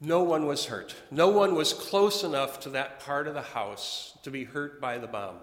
no 0.04 0.22
one 0.22 0.46
was 0.46 0.66
hurt. 0.66 0.94
No 1.10 1.28
one 1.28 1.54
was 1.54 1.72
close 1.72 2.22
enough 2.22 2.60
to 2.60 2.70
that 2.70 3.00
part 3.00 3.26
of 3.26 3.34
the 3.34 3.42
house 3.42 4.16
to 4.22 4.30
be 4.30 4.44
hurt 4.44 4.80
by 4.80 4.98
the 4.98 5.06
bomb. 5.06 5.36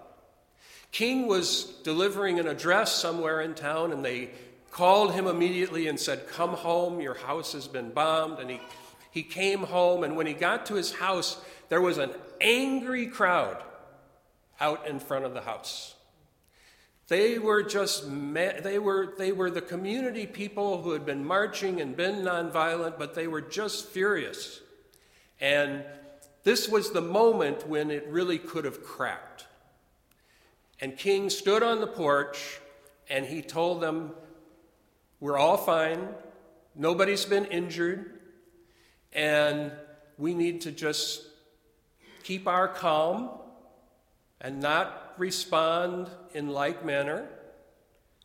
King 0.90 1.26
was 1.26 1.64
delivering 1.84 2.38
an 2.38 2.46
address 2.46 2.94
somewhere 2.94 3.40
in 3.40 3.54
town, 3.54 3.92
and 3.92 4.04
they 4.04 4.30
called 4.70 5.14
him 5.14 5.26
immediately 5.26 5.88
and 5.88 5.98
said, 5.98 6.28
Come 6.28 6.50
home, 6.50 7.00
your 7.00 7.14
house 7.14 7.52
has 7.52 7.66
been 7.66 7.90
bombed. 7.90 8.38
And 8.38 8.50
he, 8.50 8.60
he 9.10 9.22
came 9.22 9.60
home, 9.60 10.04
and 10.04 10.16
when 10.16 10.26
he 10.26 10.34
got 10.34 10.66
to 10.66 10.74
his 10.74 10.92
house, 10.92 11.42
there 11.68 11.80
was 11.80 11.98
an 11.98 12.10
angry 12.40 13.06
crowd 13.06 13.62
out 14.60 14.86
in 14.86 15.00
front 15.00 15.24
of 15.24 15.34
the 15.34 15.40
house. 15.40 15.94
They 17.08 17.38
were 17.38 17.62
just, 17.62 18.04
they 18.06 18.78
were, 18.78 19.14
they 19.18 19.32
were 19.32 19.50
the 19.50 19.60
community 19.60 20.26
people 20.26 20.82
who 20.82 20.92
had 20.92 21.04
been 21.04 21.24
marching 21.24 21.80
and 21.80 21.96
been 21.96 22.22
nonviolent, 22.22 22.98
but 22.98 23.14
they 23.14 23.26
were 23.26 23.40
just 23.40 23.88
furious. 23.88 24.60
And 25.40 25.84
this 26.44 26.68
was 26.68 26.92
the 26.92 27.00
moment 27.00 27.68
when 27.68 27.90
it 27.90 28.06
really 28.08 28.38
could 28.38 28.64
have 28.64 28.82
cracked. 28.82 29.46
And 30.80 30.96
King 30.96 31.30
stood 31.30 31.62
on 31.62 31.80
the 31.80 31.86
porch 31.86 32.60
and 33.08 33.26
he 33.26 33.42
told 33.42 33.80
them, 33.80 34.12
We're 35.20 35.38
all 35.38 35.56
fine, 35.56 36.08
nobody's 36.74 37.24
been 37.24 37.44
injured, 37.46 38.20
and 39.12 39.72
we 40.18 40.34
need 40.34 40.62
to 40.62 40.72
just 40.72 41.26
keep 42.22 42.46
our 42.46 42.68
calm 42.68 43.30
and 44.42 44.60
not 44.60 45.14
respond 45.16 46.10
in 46.34 46.48
like 46.48 46.84
manner. 46.84 47.26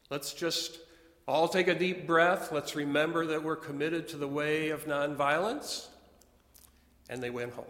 Let's 0.09 0.33
just 0.33 0.79
all 1.27 1.47
take 1.47 1.67
a 1.67 1.75
deep 1.75 2.07
breath. 2.07 2.51
Let's 2.51 2.75
remember 2.75 3.27
that 3.27 3.43
we're 3.43 3.55
committed 3.55 4.07
to 4.09 4.17
the 4.17 4.27
way 4.27 4.69
of 4.69 4.85
nonviolence. 4.85 5.87
And 7.09 7.21
they 7.21 7.29
went 7.29 7.53
home. 7.53 7.65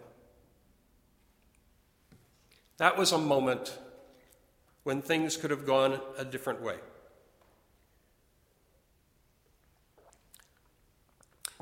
That 2.78 2.98
was 2.98 3.12
a 3.12 3.18
moment 3.18 3.78
when 4.84 5.02
things 5.02 5.36
could 5.36 5.52
have 5.52 5.66
gone 5.66 6.00
a 6.18 6.24
different 6.24 6.62
way. 6.62 6.78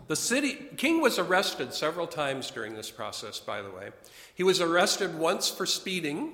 The 0.08 0.16
city, 0.16 0.68
King 0.78 1.02
was 1.02 1.18
arrested 1.18 1.74
several 1.74 2.06
times 2.06 2.52
during 2.52 2.76
this 2.76 2.92
process, 2.92 3.40
by 3.40 3.64
the 3.64 3.72
way. 3.72 3.90
He 4.36 4.44
was 4.44 4.62
arrested 4.62 5.18
once 5.18 5.50
for 5.50 5.66
speeding. 5.66 6.34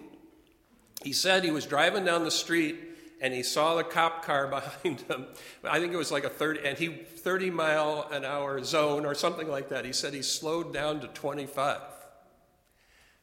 He 1.04 1.14
said 1.14 1.44
he 1.44 1.52
was 1.52 1.66
driving 1.66 2.06
down 2.06 2.24
the 2.24 2.32
street 2.32 2.78
and 3.22 3.34
he 3.34 3.44
saw 3.44 3.76
the 3.76 3.84
cop 3.84 4.26
car 4.26 4.48
behind 4.84 5.02
him. 5.02 5.28
I 5.64 5.80
think 5.80 5.94
it 5.94 5.98
was 5.98 6.12
like 6.12 6.24
a 6.24 6.30
30, 6.30 6.68
and 6.68 6.78
he 6.78 6.88
30 6.88 7.52
mile 7.52 8.10
an 8.12 8.26
hour 8.26 8.62
zone 8.64 9.06
or 9.06 9.14
something 9.14 9.48
like 9.48 9.70
that. 9.70 9.86
He 9.86 9.94
said 9.94 10.14
he 10.14 10.24
slowed 10.24 10.74
down 10.74 11.00
to 11.02 11.08
25, 11.08 11.80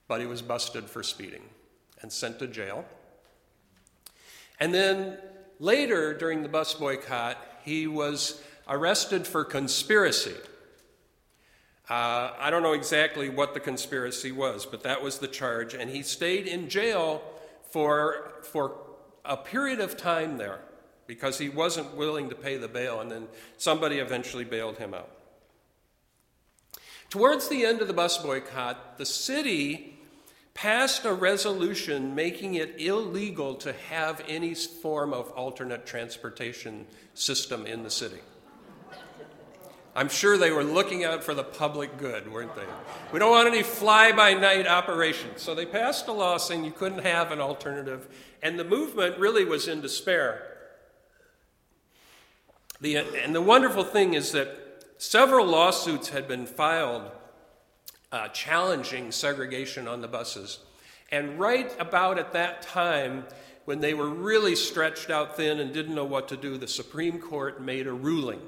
but 0.06 0.20
he 0.20 0.26
was 0.26 0.40
busted 0.40 0.85
for 0.85 1.02
speeding 1.02 1.42
and 2.00 2.12
sent 2.12 2.38
to 2.38 2.47
jail. 2.47 2.85
And 4.61 4.73
then 4.73 5.18
later 5.58 6.14
during 6.14 6.42
the 6.42 6.49
bus 6.49 6.75
boycott, 6.75 7.37
he 7.64 7.87
was 7.87 8.40
arrested 8.68 9.26
for 9.26 9.44
conspiracy. 9.44 10.35
Uh, 11.90 12.32
I 12.38 12.50
don't 12.50 12.62
know 12.62 12.75
exactly 12.75 13.30
what 13.30 13.54
the 13.54 13.61
conspiracy 13.61 14.30
was, 14.30 14.66
but 14.66 14.82
that 14.82 15.02
was 15.02 15.18
the 15.18 15.28
charge. 15.28 15.75
And 15.75 15.90
he 15.90 16.02
stayed 16.02 16.47
in 16.47 16.68
jail 16.68 17.23
for, 17.70 18.32
for 18.42 18.76
a 19.25 19.37
period 19.37 19.80
of 19.80 19.96
time 19.96 20.38
there 20.38 20.60
because 21.06 21.38
he 21.38 21.48
wasn't 21.48 21.94
willing 21.94 22.28
to 22.28 22.34
pay 22.34 22.58
the 22.58 22.68
bail, 22.68 23.00
and 23.00 23.10
then 23.10 23.26
somebody 23.56 23.98
eventually 23.98 24.44
bailed 24.44 24.76
him 24.76 24.92
out. 24.92 25.10
Towards 27.08 27.48
the 27.48 27.64
end 27.64 27.80
of 27.80 27.88
the 27.88 27.94
bus 27.94 28.18
boycott, 28.18 28.98
the 28.98 29.06
city 29.06 29.98
passed 30.52 31.06
a 31.06 31.12
resolution 31.12 32.14
making 32.14 32.54
it 32.54 32.75
illegal 32.78 33.54
to 33.54 33.72
have 33.72 34.22
any 34.28 34.54
form 34.54 35.14
of 35.14 35.30
alternate 35.30 35.87
transportation 35.87 36.87
system 37.14 37.64
in 37.64 37.82
the 37.82 37.90
city. 37.90 38.18
I'm 39.98 40.08
sure 40.08 40.38
they 40.38 40.52
were 40.52 40.62
looking 40.62 41.02
out 41.02 41.24
for 41.24 41.34
the 41.34 41.42
public 41.42 41.98
good, 41.98 42.32
weren't 42.32 42.54
they? 42.54 42.62
We 43.12 43.18
don't 43.18 43.32
want 43.32 43.48
any 43.48 43.64
fly 43.64 44.12
by 44.12 44.32
night 44.32 44.64
operations. 44.64 45.42
So 45.42 45.56
they 45.56 45.66
passed 45.66 46.06
a 46.06 46.12
law 46.12 46.36
saying 46.36 46.64
you 46.64 46.70
couldn't 46.70 47.04
have 47.04 47.32
an 47.32 47.40
alternative, 47.40 48.06
and 48.40 48.56
the 48.56 48.62
movement 48.62 49.18
really 49.18 49.44
was 49.44 49.66
in 49.66 49.80
despair. 49.80 50.56
The, 52.80 52.98
and 52.98 53.34
the 53.34 53.42
wonderful 53.42 53.82
thing 53.82 54.14
is 54.14 54.30
that 54.30 54.84
several 54.98 55.46
lawsuits 55.46 56.10
had 56.10 56.28
been 56.28 56.46
filed 56.46 57.10
uh, 58.12 58.28
challenging 58.28 59.10
segregation 59.10 59.88
on 59.88 60.00
the 60.00 60.06
buses. 60.06 60.60
And 61.10 61.40
right 61.40 61.74
about 61.80 62.20
at 62.20 62.32
that 62.34 62.62
time, 62.62 63.24
when 63.64 63.80
they 63.80 63.94
were 63.94 64.08
really 64.08 64.54
stretched 64.54 65.10
out 65.10 65.36
thin 65.36 65.58
and 65.58 65.74
didn't 65.74 65.96
know 65.96 66.04
what 66.04 66.28
to 66.28 66.36
do, 66.36 66.56
the 66.56 66.68
Supreme 66.68 67.18
Court 67.18 67.60
made 67.60 67.88
a 67.88 67.92
ruling 67.92 68.40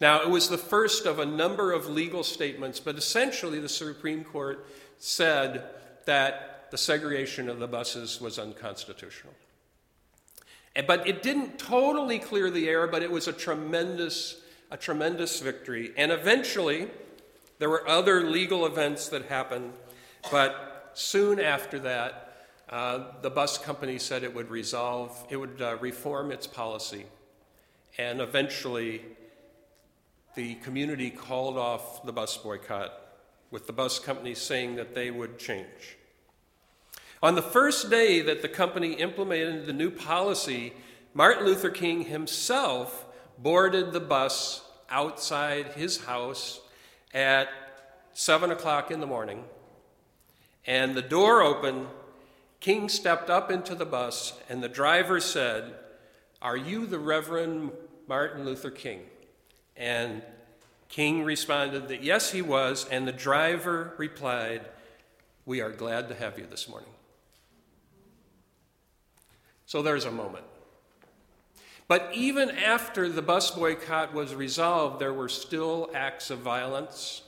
now, 0.00 0.22
it 0.22 0.30
was 0.30 0.48
the 0.48 0.58
first 0.58 1.06
of 1.06 1.18
a 1.18 1.26
number 1.26 1.72
of 1.72 1.88
legal 1.88 2.22
statements, 2.22 2.78
but 2.78 2.96
essentially 2.96 3.58
the 3.58 3.68
Supreme 3.68 4.22
Court 4.22 4.64
said 4.98 5.64
that 6.04 6.70
the 6.70 6.78
segregation 6.78 7.48
of 7.48 7.58
the 7.58 7.66
buses 7.66 8.20
was 8.20 8.38
unconstitutional. 8.38 9.32
But 10.86 11.08
it 11.08 11.22
didn't 11.22 11.58
totally 11.58 12.20
clear 12.20 12.50
the 12.50 12.68
air, 12.68 12.86
but 12.86 13.02
it 13.02 13.10
was 13.10 13.26
a 13.26 13.32
tremendous, 13.32 14.40
a 14.70 14.76
tremendous 14.76 15.40
victory. 15.40 15.92
And 15.96 16.12
eventually, 16.12 16.88
there 17.58 17.68
were 17.68 17.88
other 17.88 18.22
legal 18.22 18.66
events 18.66 19.08
that 19.08 19.24
happened, 19.24 19.72
but 20.30 20.92
soon 20.94 21.40
after 21.40 21.80
that, 21.80 22.46
uh, 22.70 23.12
the 23.22 23.30
bus 23.30 23.58
company 23.58 23.98
said 23.98 24.22
it 24.22 24.32
would 24.32 24.50
resolve, 24.50 25.26
it 25.30 25.36
would 25.36 25.60
uh, 25.60 25.76
reform 25.80 26.30
its 26.30 26.46
policy, 26.46 27.06
and 27.96 28.20
eventually 28.20 29.02
the 30.38 30.54
community 30.54 31.10
called 31.10 31.58
off 31.58 32.04
the 32.04 32.12
bus 32.12 32.36
boycott, 32.36 32.92
with 33.50 33.66
the 33.66 33.72
bus 33.72 33.98
company 33.98 34.36
saying 34.36 34.76
that 34.76 34.94
they 34.94 35.10
would 35.10 35.36
change. 35.36 35.96
On 37.20 37.34
the 37.34 37.42
first 37.42 37.90
day 37.90 38.20
that 38.20 38.40
the 38.40 38.48
company 38.48 38.92
implemented 38.92 39.66
the 39.66 39.72
new 39.72 39.90
policy, 39.90 40.74
Martin 41.12 41.44
Luther 41.44 41.70
King 41.70 42.04
himself 42.04 43.04
boarded 43.36 43.90
the 43.92 43.98
bus 43.98 44.62
outside 44.88 45.72
his 45.72 46.04
house 46.04 46.60
at 47.12 47.48
7 48.12 48.52
o'clock 48.52 48.92
in 48.92 49.00
the 49.00 49.08
morning. 49.08 49.42
And 50.68 50.94
the 50.94 51.02
door 51.02 51.42
opened. 51.42 51.88
King 52.60 52.88
stepped 52.88 53.28
up 53.28 53.50
into 53.50 53.74
the 53.74 53.84
bus, 53.84 54.38
and 54.48 54.62
the 54.62 54.68
driver 54.68 55.18
said, 55.18 55.74
Are 56.40 56.56
you 56.56 56.86
the 56.86 57.00
Reverend 57.00 57.72
Martin 58.06 58.44
Luther 58.44 58.70
King? 58.70 59.00
And 59.78 60.22
King 60.88 61.24
responded 61.24 61.88
that 61.88 62.02
yes, 62.02 62.32
he 62.32 62.42
was, 62.42 62.86
and 62.90 63.06
the 63.06 63.12
driver 63.12 63.94
replied, 63.96 64.62
We 65.46 65.60
are 65.60 65.70
glad 65.70 66.08
to 66.08 66.14
have 66.14 66.38
you 66.38 66.46
this 66.50 66.68
morning. 66.68 66.90
So 69.64 69.82
there's 69.82 70.04
a 70.04 70.10
moment. 70.10 70.44
But 71.86 72.10
even 72.12 72.50
after 72.50 73.08
the 73.08 73.22
bus 73.22 73.50
boycott 73.50 74.12
was 74.12 74.34
resolved, 74.34 74.98
there 74.98 75.12
were 75.12 75.28
still 75.28 75.90
acts 75.94 76.30
of 76.30 76.40
violence. 76.40 77.22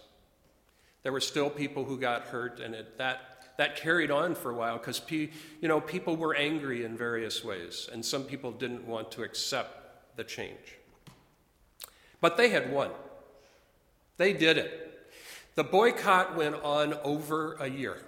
There 1.03 1.13
were 1.13 1.21
still 1.21 1.49
people 1.49 1.85
who 1.85 1.99
got 1.99 2.25
hurt, 2.25 2.61
and 2.61 2.75
it, 2.75 2.99
that, 2.99 3.55
that 3.57 3.77
carried 3.77 4.11
on 4.11 4.35
for 4.35 4.51
a 4.51 4.55
while 4.55 4.77
because 4.77 5.01
you 5.09 5.29
know, 5.63 5.81
people 5.81 6.17
were 6.17 6.35
angry 6.35 6.85
in 6.85 6.97
various 6.97 7.43
ways, 7.45 7.89
and 7.91 8.05
some 8.05 8.25
people 8.25 8.53
didn't 8.53 8.87
want 8.87 9.11
to 9.13 9.23
accept 9.23 10.17
the 10.17 10.25
change. 10.25 10.80
But 12.21 12.37
they 12.37 12.51
had 12.51 12.73
won. 12.73 12.91
They 14.17 14.33
did 14.33 14.59
it. 14.59 15.11
The 15.55 15.65
boycott 15.65 16.37
went 16.37 16.57
on 16.57 16.95
over 17.03 17.55
a 17.55 17.69
year. 17.69 18.03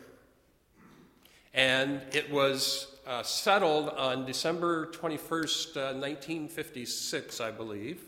And 1.55 2.01
it 2.13 2.31
was 2.31 2.97
uh, 3.07 3.23
settled 3.23 3.89
on 3.91 4.25
December 4.25 4.87
21st, 4.87 5.77
uh, 5.77 5.95
1956, 5.95 7.41
I 7.41 7.51
believe, 7.51 8.01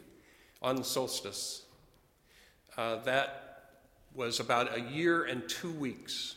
on 0.63 0.85
solstice. 0.85 1.63
Uh, 2.77 2.97
that 3.05 3.71
was 4.15 4.41
about 4.41 4.77
a 4.77 4.81
year 4.81 5.25
and 5.25 5.49
two 5.49 5.73
weeks 5.73 6.37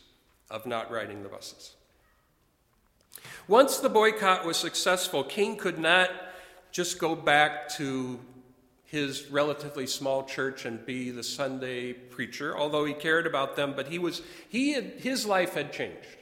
of 0.50 0.66
not 0.66 0.90
riding 0.90 1.22
the 1.22 1.28
buses. 1.28 1.74
Once 3.46 3.78
the 3.78 3.88
boycott 3.88 4.44
was 4.44 4.56
successful, 4.56 5.24
King 5.24 5.56
could 5.56 5.78
not 5.78 6.10
just 6.72 6.98
go 6.98 7.14
back 7.14 7.68
to 7.68 8.18
his 8.88 9.30
relatively 9.30 9.86
small 9.86 10.24
church 10.24 10.64
and 10.64 10.84
be 10.86 11.10
the 11.10 11.22
Sunday 11.22 11.92
preacher, 11.92 12.56
although 12.56 12.86
he 12.86 12.94
cared 12.94 13.26
about 13.26 13.54
them, 13.54 13.74
but 13.76 13.88
he 13.88 13.98
was, 13.98 14.22
he 14.48 14.72
had, 14.72 14.84
his 14.96 15.26
life 15.26 15.52
had 15.52 15.74
changed. 15.74 16.16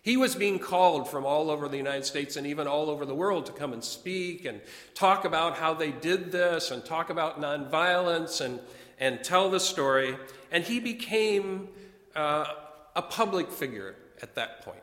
He 0.00 0.16
was 0.16 0.34
being 0.34 0.58
called 0.58 1.06
from 1.06 1.26
all 1.26 1.50
over 1.50 1.68
the 1.68 1.76
United 1.76 2.06
States 2.06 2.36
and 2.36 2.46
even 2.46 2.66
all 2.66 2.88
over 2.88 3.04
the 3.04 3.14
world 3.14 3.44
to 3.46 3.52
come 3.52 3.74
and 3.74 3.84
speak 3.84 4.46
and 4.46 4.62
talk 4.94 5.26
about 5.26 5.58
how 5.58 5.74
they 5.74 5.90
did 5.90 6.32
this 6.32 6.70
and 6.70 6.82
talk 6.82 7.10
about 7.10 7.42
nonviolence 7.42 8.40
and, 8.40 8.58
and 8.98 9.22
tell 9.22 9.50
the 9.50 9.60
story. 9.60 10.16
And 10.50 10.64
he 10.64 10.80
became 10.80 11.68
uh, 12.14 12.46
a 12.94 13.02
public 13.02 13.50
figure 13.50 13.96
at 14.22 14.34
that 14.36 14.62
point, 14.64 14.82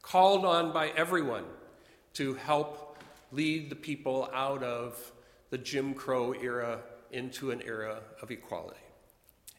called 0.00 0.44
on 0.44 0.72
by 0.72 0.90
everyone 0.90 1.44
to 2.14 2.34
help 2.34 2.98
lead 3.32 3.68
the 3.68 3.76
people 3.76 4.30
out 4.32 4.62
of 4.62 5.10
the 5.50 5.58
Jim 5.58 5.94
Crow 5.94 6.32
era 6.32 6.80
into 7.10 7.50
an 7.50 7.60
era 7.62 8.00
of 8.22 8.30
equality. 8.30 8.80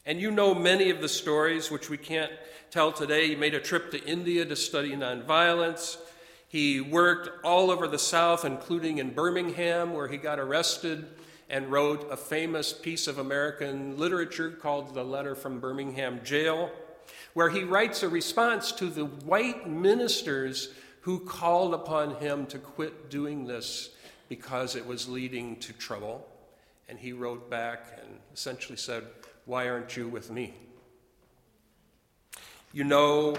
And 0.04 0.20
you 0.20 0.30
know 0.30 0.54
many 0.54 0.90
of 0.90 1.00
the 1.00 1.08
stories 1.08 1.70
which 1.70 1.88
we 1.88 1.96
can't 1.96 2.32
tell 2.70 2.90
today. 2.90 3.28
He 3.28 3.36
made 3.36 3.54
a 3.54 3.60
trip 3.60 3.92
to 3.92 4.02
India 4.04 4.44
to 4.44 4.56
study 4.56 4.96
nonviolence. 4.96 5.96
He 6.48 6.80
worked 6.80 7.44
all 7.44 7.70
over 7.70 7.86
the 7.86 7.98
South, 7.98 8.44
including 8.44 8.98
in 8.98 9.14
Birmingham, 9.14 9.92
where 9.92 10.08
he 10.08 10.16
got 10.16 10.40
arrested 10.40 11.06
and 11.48 11.70
wrote 11.70 12.10
a 12.10 12.16
famous 12.16 12.72
piece 12.72 13.06
of 13.06 13.18
American 13.18 13.96
literature 13.96 14.50
called 14.50 14.94
The 14.94 15.04
Letter 15.04 15.34
from 15.34 15.60
Birmingham 15.60 16.20
Jail, 16.24 16.70
where 17.34 17.50
he 17.50 17.62
writes 17.62 18.02
a 18.02 18.08
response 18.08 18.72
to 18.72 18.86
the 18.86 19.04
white 19.04 19.68
ministers 19.68 20.70
who 21.02 21.20
called 21.20 21.74
upon 21.74 22.16
him 22.16 22.46
to 22.46 22.58
quit 22.58 23.10
doing 23.10 23.46
this 23.46 23.90
because 24.32 24.76
it 24.76 24.86
was 24.86 25.10
leading 25.10 25.56
to 25.56 25.74
trouble. 25.74 26.26
And 26.88 26.98
he 26.98 27.12
wrote 27.12 27.50
back 27.50 27.84
and 28.00 28.18
essentially 28.32 28.78
said, 28.78 29.04
Why 29.44 29.68
aren't 29.68 29.94
you 29.94 30.08
with 30.08 30.30
me? 30.30 30.54
You 32.72 32.84
know 32.84 33.36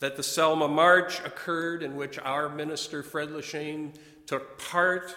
that 0.00 0.18
the 0.18 0.22
Selma 0.22 0.68
March 0.68 1.20
occurred 1.20 1.82
in 1.82 1.96
which 1.96 2.18
our 2.18 2.50
minister, 2.50 3.02
Fred 3.02 3.30
Leshane, 3.30 3.94
took 4.26 4.58
part. 4.58 5.16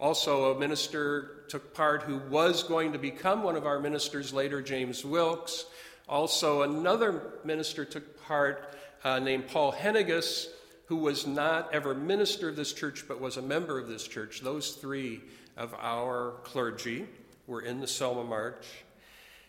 Also, 0.00 0.52
a 0.56 0.58
minister 0.58 1.44
took 1.46 1.72
part 1.72 2.02
who 2.02 2.18
was 2.28 2.64
going 2.64 2.90
to 2.94 2.98
become 2.98 3.44
one 3.44 3.54
of 3.54 3.64
our 3.64 3.78
ministers 3.78 4.32
later, 4.32 4.60
James 4.60 5.04
Wilkes. 5.04 5.66
Also, 6.08 6.62
another 6.62 7.34
minister 7.44 7.84
took 7.84 8.20
part 8.24 8.74
uh, 9.04 9.20
named 9.20 9.46
Paul 9.46 9.72
Henniges, 9.72 10.48
who 10.92 10.98
was 10.98 11.26
not 11.26 11.72
ever 11.72 11.94
minister 11.94 12.50
of 12.50 12.56
this 12.56 12.70
church 12.70 13.08
but 13.08 13.18
was 13.18 13.38
a 13.38 13.42
member 13.42 13.78
of 13.78 13.88
this 13.88 14.06
church. 14.06 14.42
Those 14.42 14.72
three 14.72 15.22
of 15.56 15.74
our 15.80 16.34
clergy 16.44 17.06
were 17.46 17.62
in 17.62 17.80
the 17.80 17.86
Selma 17.86 18.22
March. 18.22 18.66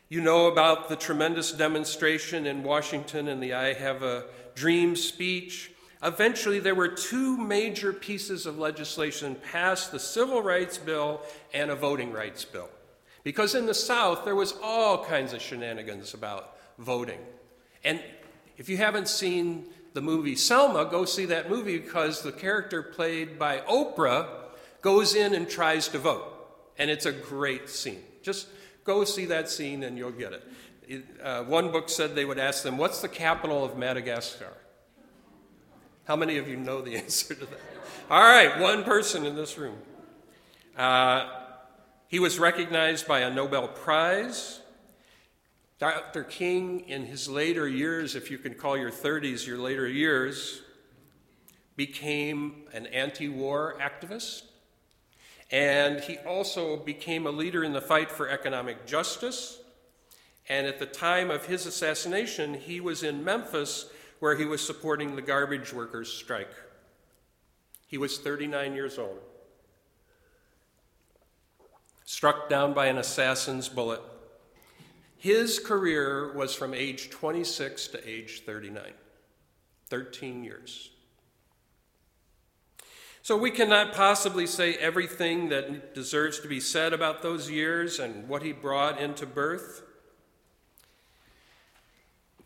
You 0.08 0.22
know 0.22 0.48
about 0.48 0.88
the 0.88 0.96
tremendous 0.96 1.52
demonstration 1.52 2.46
in 2.46 2.64
Washington 2.64 3.28
and 3.28 3.44
the 3.44 3.56
I 3.56 3.74
Have 3.74 4.04
a 4.04 4.24
Dream 4.56 4.96
speech. 4.96 5.70
Eventually, 6.02 6.60
there 6.60 6.76
were 6.76 6.88
two 6.88 7.36
major 7.36 7.92
pieces 7.92 8.46
of 8.46 8.58
legislation 8.58 9.36
passed 9.52 9.92
the 9.92 10.00
Civil 10.00 10.42
Rights 10.42 10.78
Bill 10.78 11.20
and 11.54 11.70
a 11.70 11.76
Voting 11.76 12.14
Rights 12.14 12.46
Bill. 12.46 12.70
Because 13.26 13.54
in 13.54 13.66
the 13.66 13.74
South, 13.74 14.24
there 14.24 14.38
was 14.38 14.54
all 14.64 15.04
kinds 15.04 15.34
of 15.34 15.42
shenanigans 15.42 16.14
about 16.14 16.56
voting. 16.80 17.20
And 17.84 18.02
if 18.58 18.70
you 18.70 18.78
haven't 18.78 19.10
seen 19.10 19.66
the 19.94 20.02
movie 20.02 20.36
Selma, 20.36 20.86
go 20.86 21.06
see 21.06 21.26
that 21.26 21.50
movie 21.50 21.78
because 21.78 22.22
the 22.22 22.32
character 22.32 22.82
played 22.84 23.38
by 23.38 23.60
Oprah 23.60 24.28
goes 24.82 25.16
in 25.16 25.34
and 25.34 25.50
tries 25.50 25.88
to 25.90 26.00
vote. 26.00 26.30
And 26.78 26.90
it's 26.90 27.06
a 27.06 27.12
great 27.12 27.70
scene. 27.70 28.02
Just 28.22 28.48
Go 28.84 29.04
see 29.06 29.26
that 29.26 29.50
scene 29.50 29.84
and 29.84 29.98
you'll 29.98 30.12
get 30.12 30.34
it. 30.34 30.44
it 30.88 31.06
uh, 31.24 31.44
one 31.44 31.72
book 31.72 31.90
said 31.90 32.16
they 32.16 32.26
would 32.26 32.40
ask 32.40 32.64
them, 32.64 32.78
What's 32.78 33.02
the 33.02 33.08
capital 33.08 33.64
of 33.64 33.78
Madagascar? 33.78 34.54
How 36.06 36.16
many 36.16 36.38
of 36.38 36.48
you 36.50 36.58
know 36.58 36.82
the 36.82 36.96
answer 36.98 37.34
to 37.34 37.46
that? 37.46 37.60
All 38.10 38.22
right, 38.22 38.60
one 38.60 38.84
person 38.84 39.26
in 39.26 39.36
this 39.36 39.58
room. 39.58 39.78
Uh, 40.78 41.30
he 42.08 42.20
was 42.20 42.40
recognized 42.40 43.08
by 43.08 43.22
a 43.22 43.34
Nobel 43.34 43.68
Prize. 43.70 44.60
Dr. 45.84 46.24
King, 46.24 46.80
in 46.88 47.08
his 47.08 47.28
later 47.28 47.68
years, 47.68 48.16
if 48.16 48.32
you 48.32 48.38
can 48.38 48.54
call 48.54 48.78
your 48.78 48.90
30s 48.90 49.46
your 49.46 49.58
later 49.58 49.86
years, 49.86 50.62
became 51.76 52.64
an 52.72 52.86
anti 52.86 53.28
war 53.28 53.76
activist. 53.82 54.44
And 55.52 56.00
he 56.00 56.20
also 56.20 56.78
became 56.78 57.28
a 57.28 57.32
leader 57.32 57.66
in 57.66 57.74
the 57.74 57.82
fight 57.82 58.14
for 58.14 58.30
economic 58.30 58.86
justice. 58.86 59.60
And 60.48 60.66
at 60.68 60.80
the 60.80 60.86
time 60.86 61.30
of 61.30 61.48
his 61.48 61.66
assassination, 61.66 62.54
he 62.54 62.80
was 62.80 63.04
in 63.04 63.22
Memphis 63.22 63.88
where 64.20 64.38
he 64.38 64.46
was 64.46 64.66
supporting 64.66 65.18
the 65.18 65.22
garbage 65.22 65.74
workers' 65.74 66.14
strike. 66.14 66.56
He 67.88 67.98
was 67.98 68.20
39 68.20 68.74
years 68.74 68.98
old. 68.98 69.20
Struck 72.06 72.48
down 72.48 72.74
by 72.74 72.86
an 72.86 72.98
assassin's 72.98 73.68
bullet. 73.68 74.00
His 75.24 75.58
career 75.58 76.34
was 76.34 76.54
from 76.54 76.74
age 76.74 77.10
26 77.10 77.88
to 77.88 78.10
age 78.10 78.42
39, 78.46 78.92
13 79.88 80.44
years. 80.44 80.90
So 83.22 83.38
we 83.38 83.50
cannot 83.50 83.94
possibly 83.94 84.46
say 84.46 84.74
everything 84.74 85.48
that 85.48 85.96
deserves 85.96 86.42
to 86.42 86.50
be 86.50 86.60
said 86.60 86.92
about 86.92 87.22
those 87.22 87.50
years 87.50 88.00
and 88.00 88.28
what 88.28 88.44
he 88.44 88.52
brought 88.52 89.00
into 89.00 89.26
birth. 89.26 89.84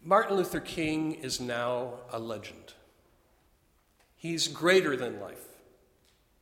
Martin 0.03 0.37
Luther 0.37 0.59
King 0.59 1.13
is 1.13 1.41
now 1.41 1.93
a 2.11 2.19
legend. 2.19 2.73
He's 4.17 4.47
greater 4.47 4.95
than 4.95 5.19
life. 5.19 5.47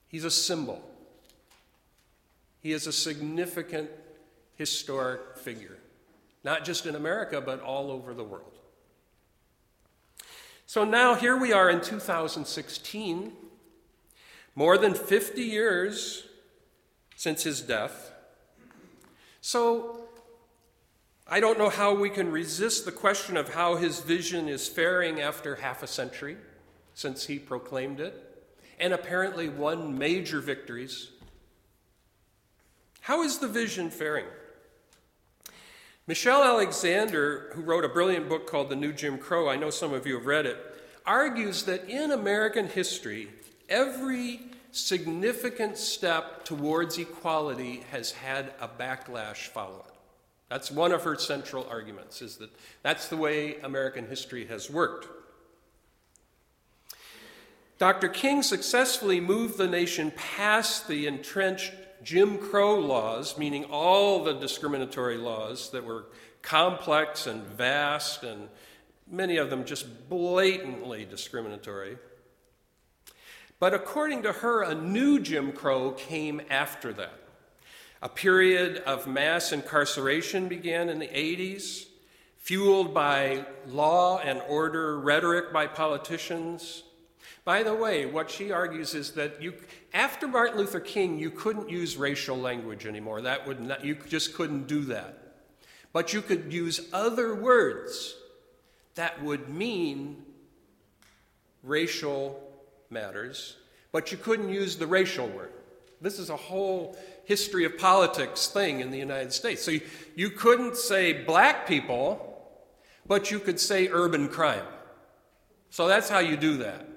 He's 0.09 0.25
a 0.25 0.31
symbol. 0.31 0.83
He 2.59 2.73
is 2.73 2.88
a 2.88 2.91
significant 2.91 3.89
historic 4.57 5.38
figure, 5.38 5.74
not 6.45 6.63
just 6.63 6.86
in 6.86 6.95
America, 6.95 7.41
but 7.41 7.60
all 7.60 7.89
over 7.89 8.13
the 8.13 8.23
world. 8.23 8.60
So 10.67 10.86
now 10.86 11.15
here 11.15 11.36
we 11.36 11.51
are 11.51 11.71
in 11.71 11.81
2016 11.81 13.34
more 14.53 14.77
than 14.77 14.93
50 14.93 15.41
years 15.41 16.27
since 17.15 17.43
his 17.43 17.62
death. 17.62 18.12
So, 19.41 20.01
I 21.27 21.39
don't 21.39 21.58
know 21.58 21.69
how 21.69 21.95
we 21.95 22.10
can 22.10 22.31
resist 22.31 22.86
the 22.86 22.91
question 22.91 23.38
of 23.38 23.53
how 23.53 23.75
his 23.75 23.99
vision 23.99 24.47
is 24.47 24.67
faring 24.67 25.19
after 25.21 25.55
half 25.55 25.81
a 25.81 25.88
century 25.88 26.38
since 26.93 27.25
he 27.25 27.39
proclaimed 27.39 27.99
it, 27.99 28.47
and 28.79 28.93
apparently 28.93 29.49
won 29.49 29.97
major 29.97 30.39
victories. 30.39 31.10
How 33.01 33.23
is 33.23 33.39
the 33.39 33.47
vision 33.47 33.89
faring? 33.89 34.25
Michelle 36.07 36.43
Alexander, 36.43 37.49
who 37.53 37.63
wrote 37.63 37.83
a 37.83 37.89
brilliant 37.89 38.29
book 38.29 38.45
called 38.45 38.69
The 38.69 38.75
New 38.75 38.93
Jim 38.93 39.17
Crow, 39.17 39.49
I 39.49 39.55
know 39.55 39.71
some 39.71 39.91
of 39.91 40.05
you 40.05 40.13
have 40.15 40.27
read 40.27 40.45
it, 40.45 40.57
argues 41.03 41.63
that 41.63 41.89
in 41.89 42.11
American 42.11 42.67
history, 42.67 43.29
every 43.69 44.39
significant 44.71 45.79
step 45.79 46.45
towards 46.45 46.99
equality 46.99 47.83
has 47.89 48.11
had 48.11 48.53
a 48.61 48.67
backlash 48.67 49.47
follow 49.47 49.83
it. 49.87 49.95
That's 50.47 50.69
one 50.69 50.91
of 50.91 51.01
her 51.03 51.15
central 51.15 51.65
arguments, 51.67 52.21
is 52.21 52.37
that 52.37 52.51
that's 52.83 53.07
the 53.07 53.17
way 53.17 53.55
American 53.61 54.05
history 54.05 54.45
has 54.45 54.69
worked. 54.69 55.07
Dr. 57.79 58.09
King 58.09 58.43
successfully 58.43 59.19
moved 59.19 59.57
the 59.57 59.67
nation 59.67 60.11
past 60.15 60.87
the 60.87 61.07
entrenched 61.07 61.73
Jim 62.05 62.37
Crow 62.37 62.79
laws, 62.79 63.35
meaning 63.35 63.65
all 63.65 64.23
the 64.23 64.33
discriminatory 64.33 65.17
laws 65.17 65.71
that 65.71 65.83
were 65.83 66.05
complex 66.43 67.25
and 67.25 67.41
vast, 67.43 68.23
and 68.23 68.47
many 69.09 69.37
of 69.37 69.49
them 69.49 69.65
just 69.65 70.07
blatantly 70.07 71.03
discriminatory. 71.03 71.97
But 73.59 73.73
according 73.73 74.21
to 74.21 74.31
her, 74.31 74.61
a 74.61 74.75
new 74.75 75.19
Jim 75.19 75.51
Crow 75.51 75.93
came 75.93 76.41
after 76.47 76.93
that. 76.93 77.21
A 78.03 78.09
period 78.09 78.83
of 78.85 79.07
mass 79.07 79.51
incarceration 79.51 80.47
began 80.47 80.89
in 80.89 80.99
the 80.99 81.07
80s, 81.07 81.87
fueled 82.37 82.93
by 82.93 83.47
law 83.65 84.19
and 84.19 84.43
order 84.47 84.99
rhetoric 84.99 85.51
by 85.51 85.65
politicians. 85.65 86.83
By 87.45 87.62
the 87.62 87.75
way, 87.75 88.08
what 88.08 88.31
she 88.31 88.51
argues 88.51 88.95
is 88.95 89.12
that 89.12 89.39
you, 89.39 89.53
after 89.93 90.27
Martin 90.27 90.58
Luther 90.58 90.79
King, 90.79 91.19
you 91.19 91.29
couldn't 91.29 91.69
use 91.69 91.95
racial 91.95 92.36
language 92.36 92.88
anymore. 92.88 93.21
That 93.21 93.45
would 93.45 93.62
not, 93.62 93.86
you 93.86 93.95
just 94.10 94.34
couldn't 94.34 94.67
do 94.67 94.81
that. 94.86 95.19
But 95.93 96.12
you 96.12 96.23
could 96.23 96.51
use 96.51 96.89
other 96.91 97.36
words 97.36 98.15
that 98.95 99.23
would 99.23 99.47
mean 99.47 100.23
racial 101.62 102.41
matters, 102.89 103.58
but 103.91 104.12
you 104.12 104.17
couldn't 104.17 104.49
use 104.49 104.77
the 104.77 104.88
racial 104.88 105.27
word. 105.27 105.51
This 106.01 106.17
is 106.17 106.31
a 106.31 106.36
whole 106.36 106.97
history 107.25 107.63
of 107.65 107.77
politics 107.77 108.47
thing 108.47 108.79
in 108.79 108.89
the 108.89 108.97
United 108.97 109.31
States. 109.31 109.62
So 109.62 109.71
you, 109.71 109.81
you 110.15 110.29
couldn't 110.31 110.77
say 110.77 111.23
black 111.23 111.67
people, 111.67 112.41
but 113.05 113.29
you 113.29 113.39
could 113.39 113.60
say 113.60 113.88
urban 113.88 114.29
crime. 114.29 114.65
So 115.69 115.88
that's 115.88 116.10
how 116.10 116.19
you 116.19 116.38
do 116.38 116.58
that. 116.58 116.88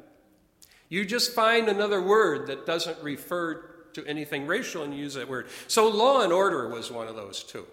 You 0.89 1.05
just 1.05 1.35
find 1.35 1.69
another 1.69 2.01
word 2.01 2.47
that 2.47 2.67
doesn't 2.67 3.03
refer 3.03 3.65
to 3.93 4.07
anything 4.07 4.47
racial 4.47 4.85
and 4.85 4.95
use 4.95 5.15
that 5.15 5.29
word. 5.29 5.49
So 5.67 5.89
law 5.89 6.23
and 6.23 6.33
order 6.33 6.69
was 6.69 6.91
one 6.91 7.09
of 7.09 7.17
those 7.17 7.43
too. 7.43 7.67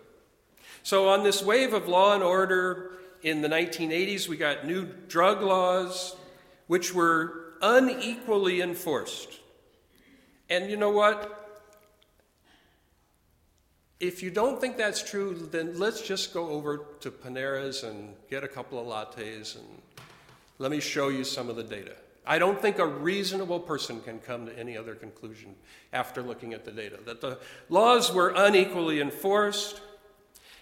So 0.83 1.09
on 1.09 1.23
this 1.23 1.41
wave 1.41 1.73
of 1.73 1.87
law 1.87 2.13
and 2.13 2.23
order 2.23 2.91
in 3.21 3.41
the 3.41 3.47
1980s, 3.47 4.27
we 4.27 4.37
got 4.37 4.67
new 4.67 4.85
drug 5.07 5.41
laws, 5.41 6.15
which 6.67 6.93
were 6.93 7.53
unequally 7.61 8.61
enforced. 8.61 9.39
And 10.49 10.69
you 10.69 10.77
know 10.77 10.91
what? 10.91 11.41
If 13.99 14.21
you 14.21 14.29
don't 14.29 14.59
think 14.59 14.77
that's 14.77 15.01
true, 15.01 15.47
then 15.51 15.79
let's 15.79 16.01
just 16.01 16.33
go 16.33 16.49
over 16.49 16.85
to 16.99 17.09
Panera's 17.09 17.83
and 17.83 18.13
get 18.29 18.43
a 18.43 18.47
couple 18.47 18.79
of 18.79 18.85
lattes 18.85 19.55
and 19.55 19.65
let 20.59 20.69
me 20.69 20.79
show 20.79 21.07
you 21.09 21.23
some 21.23 21.49
of 21.49 21.55
the 21.55 21.63
data. 21.63 21.95
I 22.27 22.39
don't 22.39 22.61
think 22.61 22.79
a 22.79 22.87
reasonable 22.87 23.59
person 23.59 24.01
can 24.01 24.19
come 24.19 24.47
to 24.47 24.59
any 24.59 24.77
other 24.77 24.95
conclusion 24.95 25.55
after 25.93 26.21
looking 26.21 26.53
at 26.53 26.65
the 26.65 26.71
data. 26.71 26.99
That 27.05 27.21
the 27.21 27.39
laws 27.69 28.11
were 28.11 28.33
unequally 28.35 28.99
enforced, 28.99 29.81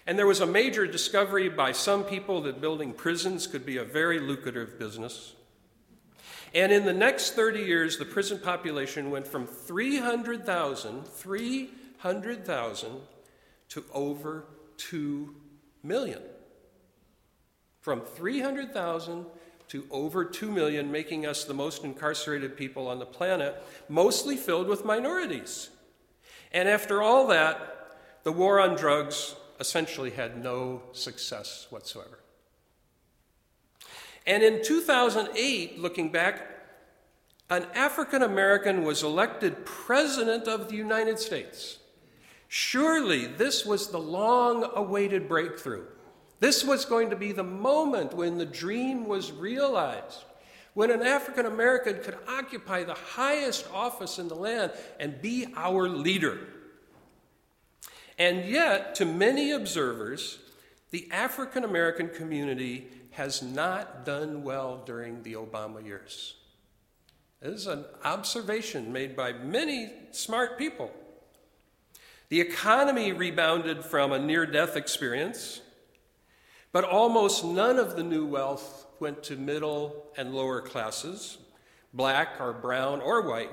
and 0.06 0.18
there 0.18 0.26
was 0.26 0.40
a 0.40 0.46
major 0.46 0.86
discovery 0.86 1.48
by 1.48 1.72
some 1.72 2.04
people 2.04 2.42
that 2.42 2.60
building 2.60 2.92
prisons 2.92 3.46
could 3.46 3.64
be 3.64 3.78
a 3.78 3.84
very 3.84 4.20
lucrative 4.20 4.78
business. 4.78 5.34
And 6.54 6.70
in 6.70 6.84
the 6.84 6.92
next 6.92 7.32
30 7.32 7.60
years, 7.60 7.98
the 7.98 8.04
prison 8.04 8.38
population 8.38 9.10
went 9.10 9.26
from 9.26 9.46
300,000, 9.46 11.04
300,000 11.08 12.90
to 13.70 13.84
over 13.92 14.44
2 14.76 15.34
million. 15.82 16.22
From 17.80 18.02
300,000 18.02 19.26
to 19.68 19.86
over 19.90 20.24
2 20.24 20.50
million, 20.50 20.92
making 20.92 21.26
us 21.26 21.44
the 21.44 21.54
most 21.54 21.84
incarcerated 21.84 22.56
people 22.56 22.86
on 22.86 22.98
the 22.98 23.06
planet, 23.06 23.62
mostly 23.88 24.36
filled 24.36 24.68
with 24.68 24.84
minorities. 24.84 25.70
And 26.52 26.68
after 26.68 27.02
all 27.02 27.26
that, 27.28 27.98
the 28.22 28.32
war 28.32 28.60
on 28.60 28.76
drugs 28.76 29.34
essentially 29.60 30.10
had 30.10 30.42
no 30.42 30.82
success 30.92 31.66
whatsoever. 31.70 32.20
And 34.26 34.42
in 34.42 34.64
2008, 34.64 35.78
looking 35.78 36.10
back, 36.10 36.54
an 37.50 37.66
African 37.74 38.22
American 38.22 38.84
was 38.84 39.02
elected 39.02 39.66
president 39.66 40.48
of 40.48 40.68
the 40.68 40.76
United 40.76 41.18
States. 41.18 41.78
Surely 42.48 43.26
this 43.26 43.66
was 43.66 43.88
the 43.88 43.98
long 43.98 44.70
awaited 44.74 45.28
breakthrough. 45.28 45.84
This 46.44 46.62
was 46.62 46.84
going 46.84 47.08
to 47.08 47.16
be 47.16 47.32
the 47.32 47.42
moment 47.42 48.12
when 48.12 48.36
the 48.36 48.44
dream 48.44 49.06
was 49.06 49.32
realized, 49.32 50.24
when 50.74 50.90
an 50.90 51.00
African 51.00 51.46
American 51.46 52.02
could 52.02 52.18
occupy 52.28 52.84
the 52.84 52.92
highest 52.92 53.66
office 53.72 54.18
in 54.18 54.28
the 54.28 54.34
land 54.34 54.72
and 55.00 55.22
be 55.22 55.46
our 55.56 55.88
leader. 55.88 56.38
And 58.18 58.44
yet, 58.44 58.94
to 58.96 59.06
many 59.06 59.52
observers, 59.52 60.38
the 60.90 61.08
African 61.10 61.64
American 61.64 62.10
community 62.10 62.88
has 63.12 63.42
not 63.42 64.04
done 64.04 64.42
well 64.42 64.82
during 64.84 65.22
the 65.22 65.36
Obama 65.36 65.82
years. 65.82 66.34
This 67.40 67.60
is 67.60 67.66
an 67.68 67.86
observation 68.04 68.92
made 68.92 69.16
by 69.16 69.32
many 69.32 69.90
smart 70.10 70.58
people. 70.58 70.92
The 72.28 72.42
economy 72.42 73.12
rebounded 73.12 73.82
from 73.82 74.12
a 74.12 74.18
near 74.18 74.44
death 74.44 74.76
experience, 74.76 75.62
but 76.74 76.82
almost 76.82 77.44
none 77.44 77.78
of 77.78 77.94
the 77.94 78.02
new 78.02 78.26
wealth 78.26 78.86
went 78.98 79.22
to 79.22 79.36
middle 79.36 80.08
and 80.16 80.34
lower 80.34 80.60
classes, 80.60 81.38
black 81.92 82.40
or 82.40 82.52
brown 82.52 83.00
or 83.00 83.22
white. 83.22 83.52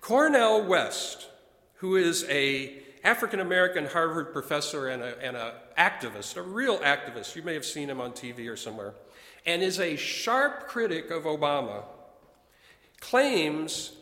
Cornel 0.00 0.64
West, 0.64 1.28
who 1.74 1.96
is 1.96 2.24
a 2.30 2.82
African 3.04 3.38
American 3.38 3.84
Harvard 3.84 4.32
professor 4.32 4.88
and 4.88 5.02
an 5.02 5.52
activist, 5.76 6.38
a 6.38 6.42
real 6.42 6.78
activist. 6.78 7.36
You 7.36 7.42
may 7.42 7.52
have 7.52 7.66
seen 7.66 7.90
him 7.90 8.00
on 8.00 8.12
TV 8.12 8.50
or 8.50 8.56
somewhere, 8.56 8.94
and 9.44 9.62
is 9.62 9.78
a 9.78 9.96
sharp 9.96 10.68
critic 10.68 11.10
of 11.10 11.24
Obama, 11.24 11.84
claims 12.98 13.92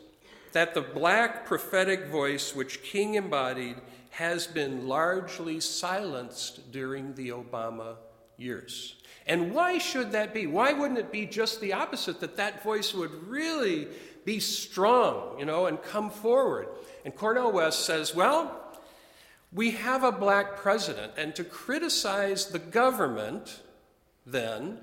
that 0.52 0.72
the 0.72 0.82
black 0.82 1.46
prophetic 1.46 2.06
voice 2.06 2.54
which 2.54 2.84
King 2.84 3.14
embodied 3.14 3.74
has 4.10 4.46
been 4.46 4.86
largely 4.86 5.60
silenced 5.60 6.70
during 6.72 7.14
the 7.14 7.30
Obama 7.30 7.96
years. 8.36 8.96
And 9.26 9.54
why 9.54 9.78
should 9.78 10.12
that 10.12 10.34
be? 10.34 10.46
Why 10.46 10.72
wouldn't 10.72 10.98
it 10.98 11.12
be 11.12 11.26
just 11.26 11.60
the 11.60 11.72
opposite, 11.72 12.20
that 12.20 12.36
that 12.36 12.62
voice 12.62 12.92
would 12.92 13.12
really 13.28 13.88
be 14.24 14.40
strong, 14.40 15.38
you 15.38 15.44
know, 15.44 15.66
and 15.66 15.80
come 15.82 16.10
forward? 16.10 16.68
And 17.04 17.14
Cornel 17.14 17.52
West 17.52 17.84
says, 17.86 18.14
well, 18.14 18.56
we 19.52 19.72
have 19.72 20.04
a 20.04 20.12
black 20.12 20.56
president, 20.56 21.12
and 21.16 21.34
to 21.34 21.44
criticize 21.44 22.46
the 22.46 22.58
government, 22.58 23.60
then, 24.26 24.78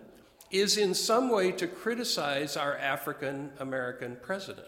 is 0.52 0.78
in 0.78 0.94
some 0.94 1.30
way 1.30 1.52
to 1.54 1.68
criticize 1.68 2.58
our 2.58 2.78
African 2.78 3.52
American 3.60 4.18
president. 4.22 4.68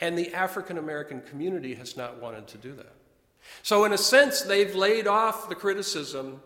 And 0.00 0.18
the 0.18 0.34
African 0.34 0.78
American 0.78 1.20
community 1.22 1.74
has 1.74 1.96
not 1.96 2.20
wanted 2.20 2.46
to 2.48 2.58
do 2.58 2.72
that. 2.74 2.92
So, 3.62 3.84
in 3.84 3.92
a 3.92 3.98
sense, 3.98 4.42
they've 4.42 4.74
laid 4.74 5.06
off 5.06 5.48
the 5.48 5.54
criticism 5.54 6.40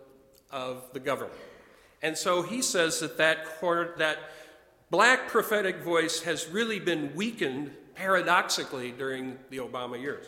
of 0.51 0.91
the 0.93 0.99
government. 0.99 1.39
And 2.01 2.17
so 2.17 2.41
he 2.41 2.61
says 2.61 2.99
that 2.99 3.17
that, 3.17 3.37
that 3.97 4.17
black 4.89 5.27
prophetic 5.27 5.77
voice 5.77 6.21
has 6.21 6.47
really 6.47 6.79
been 6.79 7.13
weakened 7.15 7.71
paradoxically 7.95 8.91
during 8.91 9.37
the 9.49 9.57
Obama 9.57 9.99
years. 9.99 10.27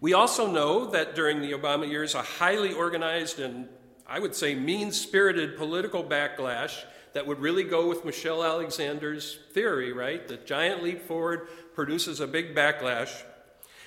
We 0.00 0.14
also 0.14 0.50
know 0.50 0.86
that 0.86 1.14
during 1.14 1.42
the 1.42 1.52
Obama 1.52 1.88
years, 1.88 2.14
a 2.14 2.22
highly 2.22 2.72
organized 2.72 3.40
and 3.40 3.68
I 4.06 4.20
would 4.20 4.34
say 4.34 4.54
mean 4.54 4.90
spirited 4.90 5.58
political 5.58 6.02
backlash 6.02 6.84
that 7.14 7.26
would 7.26 7.40
really 7.40 7.64
go 7.64 7.88
with 7.88 8.04
Michelle 8.04 8.44
Alexander's 8.44 9.38
theory, 9.52 9.92
right? 9.92 10.26
The 10.26 10.36
giant 10.36 10.82
leap 10.82 11.02
forward 11.02 11.48
produces 11.74 12.20
a 12.20 12.26
big 12.26 12.54
backlash, 12.54 13.22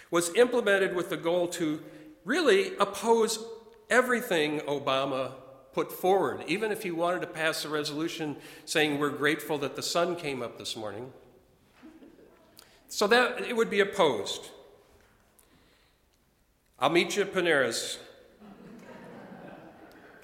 was 0.10 0.34
implemented 0.36 0.96
with 0.96 1.10
the 1.10 1.18
goal 1.18 1.48
to 1.50 1.82
really 2.26 2.76
oppose 2.78 3.44
everything 3.90 4.60
Obama 4.62 5.34
put 5.74 5.92
forward, 5.92 6.44
even 6.48 6.72
if 6.72 6.84
he 6.84 6.92
wanted 6.92 7.22
to 7.22 7.28
pass 7.28 7.64
a 7.66 7.70
resolution 7.70 8.36
saying, 8.66 9.00
We're 9.00 9.10
grateful 9.10 9.58
that 9.60 9.76
the 9.76 9.82
sun 9.82 10.16
came 10.16 10.42
up 10.42 10.58
this 10.58 10.76
morning. 10.76 11.12
So 12.88 13.08
that 13.08 13.42
it 13.42 13.56
would 13.56 13.70
be 13.70 13.80
opposed. 13.80 14.50
I'll 16.78 16.90
meet 16.90 17.16
you 17.16 17.22
at 17.22 17.34
Panera's. 17.34 18.00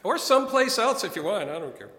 or 0.03 0.17
someplace 0.17 0.77
else 0.77 1.03
if 1.03 1.15
you 1.15 1.23
want, 1.23 1.49
I 1.49 1.60
don't 1.60 1.77
care. 1.77 1.91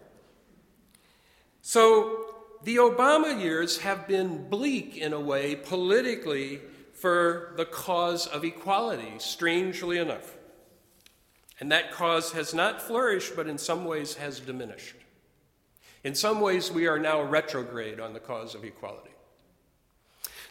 So 1.69 2.25
the 2.63 2.77
Obama 2.77 3.39
years 3.39 3.77
have 3.81 4.09
been 4.09 4.49
bleak 4.49 4.97
in 4.97 5.13
a 5.13 5.21
way 5.21 5.55
politically 5.55 6.63
for 6.95 7.53
the 7.59 7.67
cause 7.67 8.27
of 8.27 8.43
equality, 8.43 9.13
strangely 9.19 9.99
enough. 9.99 10.39
And 11.61 11.71
that 11.71 11.93
cause 11.93 12.33
has 12.33 12.55
not 12.55 12.81
flourished, 12.81 13.37
but 13.37 13.49
in 13.49 13.59
some 13.59 13.85
ways 13.85 14.15
has 14.15 14.41
diminished. 14.41 14.95
In 16.05 16.15
some 16.15 16.41
ways, 16.41 16.73
we 16.73 16.87
are 16.87 16.99
now 16.99 17.21
retrograde 17.21 18.01
on 18.01 18.15
the 18.15 18.21
cause 18.21 18.55
of 18.55 18.65
equality. 18.65 19.11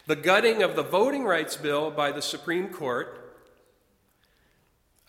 The 0.06 0.14
gutting 0.14 0.62
of 0.62 0.76
the 0.76 0.84
voting 0.84 1.24
rights 1.24 1.56
bill 1.56 1.90
by 1.90 2.12
the 2.12 2.22
Supreme 2.22 2.68
Court 2.68 3.28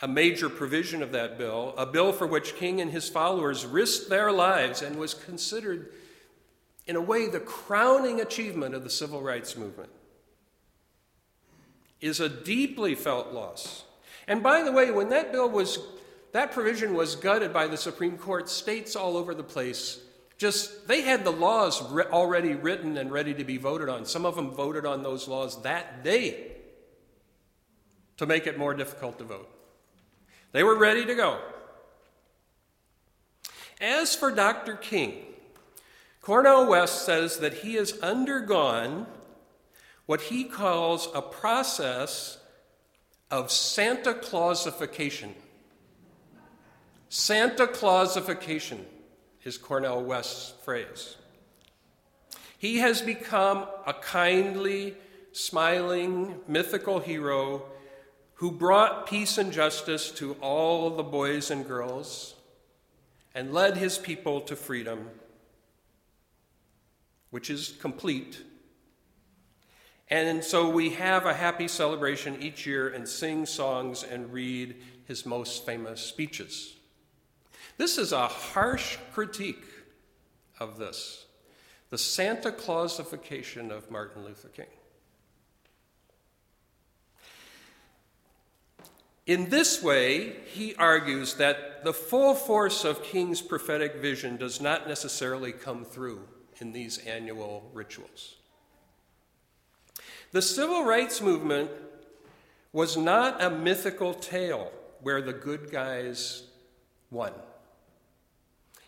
a 0.02 0.08
major 0.08 0.50
provision 0.50 1.04
of 1.04 1.12
that 1.12 1.38
bill, 1.38 1.74
a 1.78 1.86
bill 1.86 2.14
for 2.14 2.26
which 2.26 2.56
King 2.56 2.80
and 2.80 2.92
his 2.92 3.10
followers 3.10 3.66
risked 3.66 4.10
their 4.10 4.32
lives 4.32 4.82
and 4.82 4.96
was 4.96 5.14
considered, 5.14 5.92
in 6.88 6.96
a 6.96 7.02
way, 7.02 7.28
the 7.28 7.40
crowning 7.40 8.22
achievement 8.22 8.76
of 8.76 8.84
the 8.84 8.90
civil 8.90 9.22
rights 9.22 9.56
movement, 9.56 9.90
is 12.02 12.20
a 12.20 12.30
deeply 12.30 12.96
felt 12.96 13.34
loss. 13.34 13.84
And 14.28 14.42
by 14.42 14.64
the 14.64 14.72
way, 14.72 14.92
when 14.92 15.10
that 15.10 15.32
bill 15.32 15.50
was, 15.50 15.80
that 16.32 16.52
provision 16.52 16.94
was 16.94 17.16
gutted 17.16 17.54
by 17.54 17.68
the 17.68 17.78
Supreme 17.78 18.18
Court, 18.18 18.50
states 18.50 18.96
all 18.96 19.18
over 19.18 19.34
the 19.34 19.44
place 19.44 20.00
just, 20.40 20.88
they 20.88 21.02
had 21.02 21.26
the 21.26 21.34
laws 21.34 21.82
already 21.82 22.56
written 22.56 22.98
and 22.98 23.12
ready 23.12 23.34
to 23.34 23.44
be 23.44 23.58
voted 23.58 23.90
on. 23.90 24.06
Some 24.06 24.26
of 24.26 24.38
them 24.38 24.52
voted 24.52 24.86
on 24.86 25.04
those 25.04 25.28
laws 25.28 25.62
that 25.64 26.02
day 26.02 26.54
to 28.16 28.26
make 28.26 28.48
it 28.48 28.58
more 28.58 28.74
difficult 28.74 29.18
to 29.20 29.26
vote. 29.26 29.50
They 30.54 30.64
were 30.64 30.78
ready 30.78 31.06
to 31.06 31.14
go. 31.14 31.40
As 33.82 34.16
for 34.16 34.32
Dr. 34.32 34.76
King, 34.76 35.26
Cornel 36.30 36.68
West 36.68 37.08
says 37.08 37.38
that 37.38 37.56
he 37.56 37.74
has 37.74 37.98
undergone 38.04 39.08
what 40.06 40.22
he 40.22 40.44
calls 40.44 41.10
a 41.16 41.24
process 41.24 42.38
of 43.32 43.50
Santa 43.50 44.14
Clausification. 44.14 45.32
Santa 47.10 47.66
Clausification 47.66 48.82
is 49.44 49.58
Cornel 49.58 50.04
West's 50.04 50.54
phrase. 50.64 51.16
He 52.60 52.78
has 52.78 53.02
become 53.02 53.66
a 53.88 53.94
kindly, 53.94 54.96
smiling, 55.32 56.42
mythical 56.48 57.00
hero 57.00 57.64
who 58.36 58.52
brought 58.52 59.08
peace 59.08 59.40
and 59.40 59.52
justice 59.52 60.12
to 60.12 60.34
all 60.42 60.92
the 60.92 61.02
boys 61.02 61.50
and 61.50 61.68
girls 61.68 62.36
and 63.34 63.52
led 63.52 63.78
his 63.78 63.98
people 63.98 64.42
to 64.42 64.56
freedom, 64.56 65.10
which 67.30 67.50
is 67.50 67.76
complete. 67.80 68.44
And 70.10 70.44
so 70.44 70.70
we 70.70 70.92
have 70.92 71.26
a 71.26 71.34
happy 71.34 71.68
celebration 71.68 72.42
each 72.42 72.66
year 72.66 72.90
and 72.90 73.08
sing 73.08 73.46
songs 73.46 74.04
and 74.04 74.34
read 74.34 74.76
his 75.06 75.26
most 75.26 75.66
famous 75.66 76.02
speeches. 76.02 76.76
This 77.78 77.98
is 77.98 78.12
a 78.12 78.28
harsh 78.28 78.98
critique 79.14 79.66
of 80.60 80.78
this 80.78 81.26
the 81.90 81.98
Santa 81.98 82.52
Clausification 82.52 83.72
of 83.72 83.90
Martin 83.90 84.24
Luther 84.24 84.50
King. 84.50 84.68
In 89.26 89.50
this 89.50 89.82
way, 89.82 90.36
he 90.54 90.76
argues 90.76 91.36
that 91.36 91.84
the 91.84 91.94
full 91.94 92.36
force 92.36 92.84
of 92.84 93.04
King's 93.04 93.42
prophetic 93.42 93.96
vision 93.96 94.38
does 94.38 94.62
not 94.62 94.88
necessarily 94.88 95.52
come 95.52 95.84
through 95.84 96.22
in 96.60 96.72
these 96.72 96.98
annual 97.00 97.70
rituals. 97.74 98.36
The 100.32 100.42
civil 100.42 100.84
rights 100.84 101.22
movement 101.22 101.72
was 102.72 102.96
not 102.96 103.42
a 103.42 103.50
mythical 103.50 104.14
tale 104.14 104.72
where 105.02 105.22
the 105.22 105.34
good 105.34 105.72
guys 105.72 106.44
won. 107.10 107.34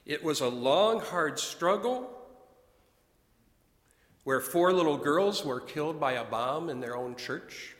It 0.05 0.23
was 0.23 0.41
a 0.41 0.49
long, 0.49 0.99
hard 0.99 1.39
struggle 1.39 2.09
where 4.23 4.39
four 4.39 4.71
little 4.71 4.97
girls 4.97 5.43
were 5.43 5.59
killed 5.59 5.99
by 5.99 6.13
a 6.13 6.23
bomb 6.23 6.69
in 6.69 6.79
their 6.79 6.95
own 6.95 7.15
church 7.15 7.75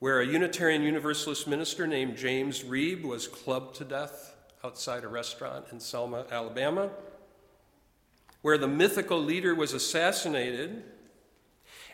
where 0.00 0.20
a 0.20 0.26
Unitarian 0.26 0.82
Universalist 0.82 1.46
minister 1.46 1.86
named 1.86 2.16
James 2.16 2.62
Reeb 2.64 3.04
was 3.04 3.28
clubbed 3.28 3.76
to 3.76 3.84
death 3.84 4.34
outside 4.64 5.04
a 5.04 5.08
restaurant 5.08 5.66
in 5.72 5.78
Selma, 5.78 6.26
Alabama, 6.30 6.90
where 8.44 8.58
the 8.58 8.68
mythical 8.68 9.18
leader 9.18 9.54
was 9.54 9.72
assassinated, 9.72 10.82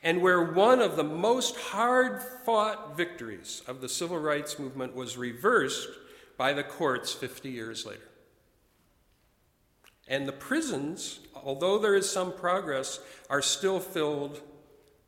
and 0.03 0.21
where 0.21 0.43
one 0.43 0.83
of 0.83 0.97
the 0.97 1.05
most 1.05 1.55
hard 1.55 2.21
fought 2.45 2.97
victories 2.97 3.63
of 3.69 3.81
the 3.81 3.89
civil 3.89 4.19
rights 4.19 4.59
movement 4.59 4.93
was 4.93 5.17
reversed 5.17 5.89
by 6.37 6.53
the 6.53 6.65
courts 6.65 7.13
50 7.13 7.49
years 7.51 7.87
later. 7.87 8.09
And 10.09 10.27
the 10.27 10.33
prisons, 10.33 11.21
although 11.37 11.79
there 11.79 11.95
is 11.95 12.11
some 12.11 12.33
progress, 12.33 12.99
are 13.31 13.43
still 13.43 13.79
filled 13.79 14.41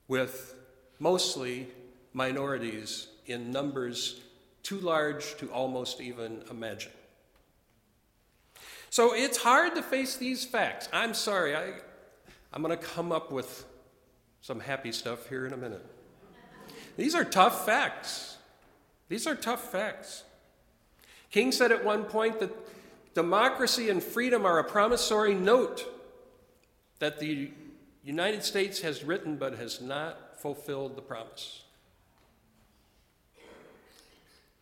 with 0.07 0.55
mostly 1.01 1.67
minorities 2.13 3.09
in 3.27 3.51
numbers 3.51 4.21
too 4.63 4.79
large 4.79 5.37
to 5.39 5.51
almost 5.51 6.01
even 6.01 6.45
imagine. 6.49 6.93
So 8.93 9.15
it's 9.15 9.39
hard 9.39 9.75
to 9.77 9.83
face 9.83 10.17
these 10.17 10.45
facts. 10.45 10.87
I'm 10.93 11.15
sorry, 11.15 11.57
I, 11.57 11.73
I'm 12.53 12.61
going 12.61 12.79
to 12.79 12.85
come 12.85 13.11
up 13.11 13.33
with 13.33 13.65
some 14.43 14.61
happy 14.61 14.93
stuff 14.93 15.31
here 15.31 15.47
in 15.47 15.55
a 15.55 15.57
minute. 15.57 15.83
These 16.99 17.15
are 17.15 17.25
tough 17.25 17.65
facts. 17.65 18.37
These 19.09 19.27
are 19.27 19.35
tough 19.35 19.73
facts. 19.73 20.25
King 21.31 21.53
said 21.53 21.73
at 21.73 21.83
one 21.83 22.05
point 22.05 22.39
that 22.41 22.55
democracy 23.15 23.89
and 23.89 24.03
freedom 24.03 24.45
are 24.45 24.59
a 24.59 24.65
promissory 24.65 25.35
note 25.35 25.87
that 26.99 27.19
the 27.19 27.51
United 28.05 28.45
States 28.45 28.83
has 28.83 29.03
written 29.03 29.37
but 29.37 29.55
has 29.55 29.81
not 29.81 30.39
fulfilled 30.39 30.97
the 30.97 31.03
promise. 31.03 31.62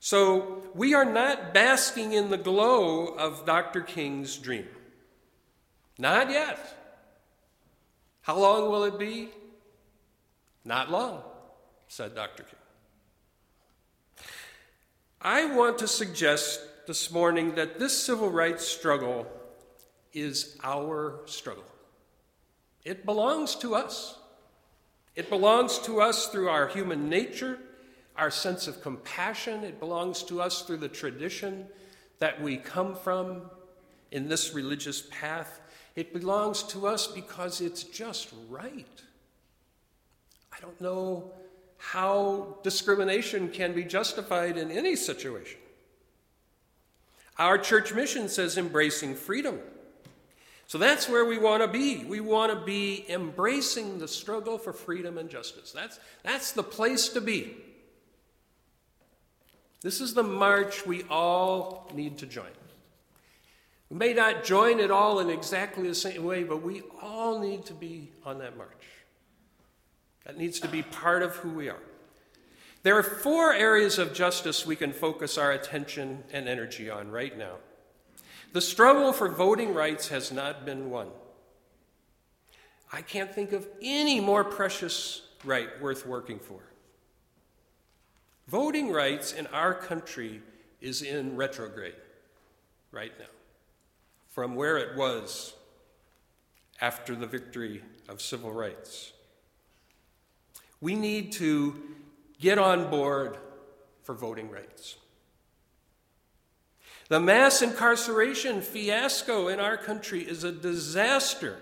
So 0.00 0.62
we 0.74 0.94
are 0.94 1.04
not 1.04 1.52
basking 1.52 2.14
in 2.14 2.30
the 2.30 2.38
glow 2.38 3.08
of 3.08 3.44
Dr. 3.44 3.82
King's 3.82 4.38
dream. 4.38 4.66
Not 5.98 6.30
yet. 6.30 6.58
How 8.22 8.38
long 8.38 8.70
will 8.70 8.84
it 8.84 8.98
be? 8.98 9.28
Not 10.64 10.90
long, 10.90 11.22
said 11.86 12.14
Dr. 12.14 12.44
King. 12.44 14.26
I 15.20 15.54
want 15.54 15.78
to 15.78 15.86
suggest 15.86 16.62
this 16.86 17.10
morning 17.10 17.54
that 17.56 17.78
this 17.78 17.96
civil 17.96 18.30
rights 18.30 18.66
struggle 18.66 19.26
is 20.14 20.56
our 20.64 21.20
struggle. 21.26 21.64
It 22.86 23.04
belongs 23.04 23.54
to 23.56 23.74
us. 23.74 24.18
It 25.14 25.28
belongs 25.28 25.78
to 25.80 26.00
us 26.00 26.28
through 26.28 26.48
our 26.48 26.68
human 26.68 27.10
nature 27.10 27.58
our 28.16 28.30
sense 28.30 28.66
of 28.66 28.82
compassion. 28.82 29.64
It 29.64 29.80
belongs 29.80 30.22
to 30.24 30.40
us 30.40 30.62
through 30.62 30.78
the 30.78 30.88
tradition 30.88 31.66
that 32.18 32.40
we 32.42 32.56
come 32.56 32.94
from 32.94 33.42
in 34.10 34.28
this 34.28 34.54
religious 34.54 35.02
path. 35.10 35.60
It 35.96 36.12
belongs 36.12 36.62
to 36.64 36.86
us 36.86 37.06
because 37.06 37.60
it's 37.60 37.82
just 37.82 38.30
right. 38.48 39.02
I 40.52 40.60
don't 40.60 40.80
know 40.80 41.32
how 41.78 42.58
discrimination 42.62 43.48
can 43.48 43.72
be 43.72 43.84
justified 43.84 44.58
in 44.58 44.70
any 44.70 44.96
situation. 44.96 45.58
Our 47.38 47.56
church 47.56 47.94
mission 47.94 48.28
says 48.28 48.58
embracing 48.58 49.14
freedom. 49.14 49.60
So 50.66 50.78
that's 50.78 51.08
where 51.08 51.24
we 51.24 51.38
want 51.38 51.62
to 51.62 51.68
be. 51.68 52.04
We 52.04 52.20
want 52.20 52.52
to 52.52 52.64
be 52.64 53.06
embracing 53.08 53.98
the 53.98 54.06
struggle 54.06 54.58
for 54.58 54.72
freedom 54.72 55.18
and 55.18 55.28
justice. 55.28 55.72
That's, 55.72 55.98
that's 56.22 56.52
the 56.52 56.62
place 56.62 57.08
to 57.08 57.20
be. 57.20 57.56
This 59.82 60.00
is 60.00 60.14
the 60.14 60.22
march 60.22 60.86
we 60.86 61.04
all 61.04 61.90
need 61.94 62.18
to 62.18 62.26
join. 62.26 62.50
We 63.88 63.96
may 63.96 64.12
not 64.12 64.44
join 64.44 64.78
it 64.78 64.90
all 64.90 65.18
in 65.20 65.30
exactly 65.30 65.88
the 65.88 65.94
same 65.94 66.22
way, 66.24 66.44
but 66.44 66.62
we 66.62 66.82
all 67.02 67.40
need 67.40 67.64
to 67.66 67.74
be 67.74 68.12
on 68.24 68.38
that 68.38 68.56
march. 68.56 68.86
That 70.24 70.38
needs 70.38 70.60
to 70.60 70.68
be 70.68 70.82
part 70.82 71.22
of 71.22 71.36
who 71.36 71.50
we 71.50 71.68
are. 71.68 71.82
There 72.82 72.96
are 72.96 73.02
four 73.02 73.52
areas 73.52 73.98
of 73.98 74.14
justice 74.14 74.64
we 74.64 74.76
can 74.76 74.92
focus 74.92 75.36
our 75.36 75.52
attention 75.52 76.24
and 76.32 76.48
energy 76.48 76.88
on 76.88 77.10
right 77.10 77.36
now. 77.36 77.56
The 78.52 78.60
struggle 78.60 79.12
for 79.12 79.28
voting 79.28 79.74
rights 79.74 80.08
has 80.08 80.32
not 80.32 80.64
been 80.64 80.90
won. 80.90 81.08
I 82.92 83.02
can't 83.02 83.32
think 83.32 83.52
of 83.52 83.66
any 83.82 84.20
more 84.20 84.44
precious 84.44 85.22
right 85.44 85.68
worth 85.80 86.06
working 86.06 86.38
for. 86.38 86.60
Voting 88.50 88.90
rights 88.90 89.32
in 89.32 89.46
our 89.48 89.72
country 89.72 90.42
is 90.80 91.02
in 91.02 91.36
retrograde 91.36 91.94
right 92.90 93.12
now 93.16 93.30
from 94.26 94.56
where 94.56 94.76
it 94.76 94.96
was 94.96 95.54
after 96.80 97.14
the 97.14 97.28
victory 97.28 97.80
of 98.08 98.20
civil 98.20 98.52
rights. 98.52 99.12
We 100.80 100.96
need 100.96 101.30
to 101.34 101.80
get 102.40 102.58
on 102.58 102.90
board 102.90 103.36
for 104.02 104.16
voting 104.16 104.50
rights. 104.50 104.96
The 107.08 107.20
mass 107.20 107.62
incarceration 107.62 108.62
fiasco 108.62 109.46
in 109.46 109.60
our 109.60 109.76
country 109.76 110.22
is 110.22 110.42
a 110.42 110.50
disaster 110.50 111.56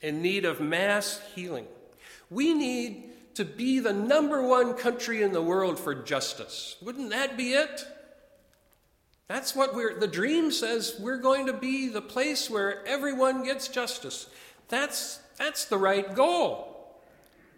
in 0.00 0.22
need 0.22 0.44
of 0.44 0.60
mass 0.60 1.20
healing. 1.34 1.66
We 2.30 2.54
need 2.54 3.10
to 3.34 3.44
be 3.44 3.80
the 3.80 3.92
number 3.92 4.42
one 4.42 4.74
country 4.74 5.22
in 5.22 5.32
the 5.32 5.42
world 5.42 5.78
for 5.78 5.94
justice. 5.94 6.76
Wouldn't 6.80 7.10
that 7.10 7.36
be 7.36 7.52
it? 7.52 7.84
That's 9.26 9.56
what 9.56 9.74
we're, 9.74 9.98
the 9.98 10.06
dream 10.06 10.50
says 10.50 10.96
we're 11.00 11.16
going 11.16 11.46
to 11.46 11.52
be 11.52 11.88
the 11.88 12.02
place 12.02 12.50
where 12.50 12.86
everyone 12.86 13.44
gets 13.44 13.68
justice. 13.68 14.28
That's, 14.68 15.18
that's 15.36 15.64
the 15.64 15.78
right 15.78 16.14
goal. 16.14 17.00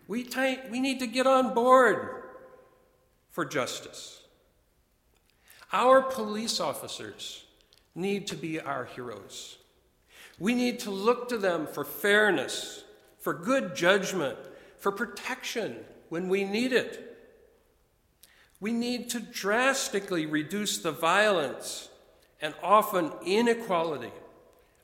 We, 0.09 0.23
t- 0.23 0.61
we 0.71 0.81
need 0.81 1.01
to 1.01 1.07
get 1.07 1.27
on 1.27 1.55
board 1.55 2.23
for 3.31 3.45
justice. 3.45 4.23
Our 5.73 6.03
police 6.03 6.61
officers 6.61 7.45
need 7.95 8.29
to 8.29 8.37
be 8.37 8.61
our 8.61 8.85
heroes. 8.85 9.59
We 10.39 10.55
need 10.55 10.81
to 10.81 10.91
look 10.91 11.29
to 11.31 11.39
them 11.39 11.67
for 11.67 11.85
fairness, 11.85 12.85
for 13.19 13.35
good 13.35 13.75
judgment, 13.75 14.39
for 14.87 14.92
protection 14.92 15.75
when 16.11 16.29
we 16.29 16.44
need 16.44 16.72
it. 16.72 17.18
We 18.61 18.72
need 18.72 19.11
to 19.11 19.18
drastically 19.18 20.27
reduce 20.27 20.79
the 20.79 20.92
violence 20.92 21.88
and 22.40 22.55
often 22.62 23.11
inequality 23.25 24.12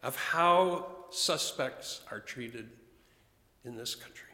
of 0.02 0.16
how 0.16 0.88
suspects 1.10 2.00
are 2.10 2.18
treated 2.18 2.68
in 3.64 3.76
this 3.76 3.94
country. 3.94 4.30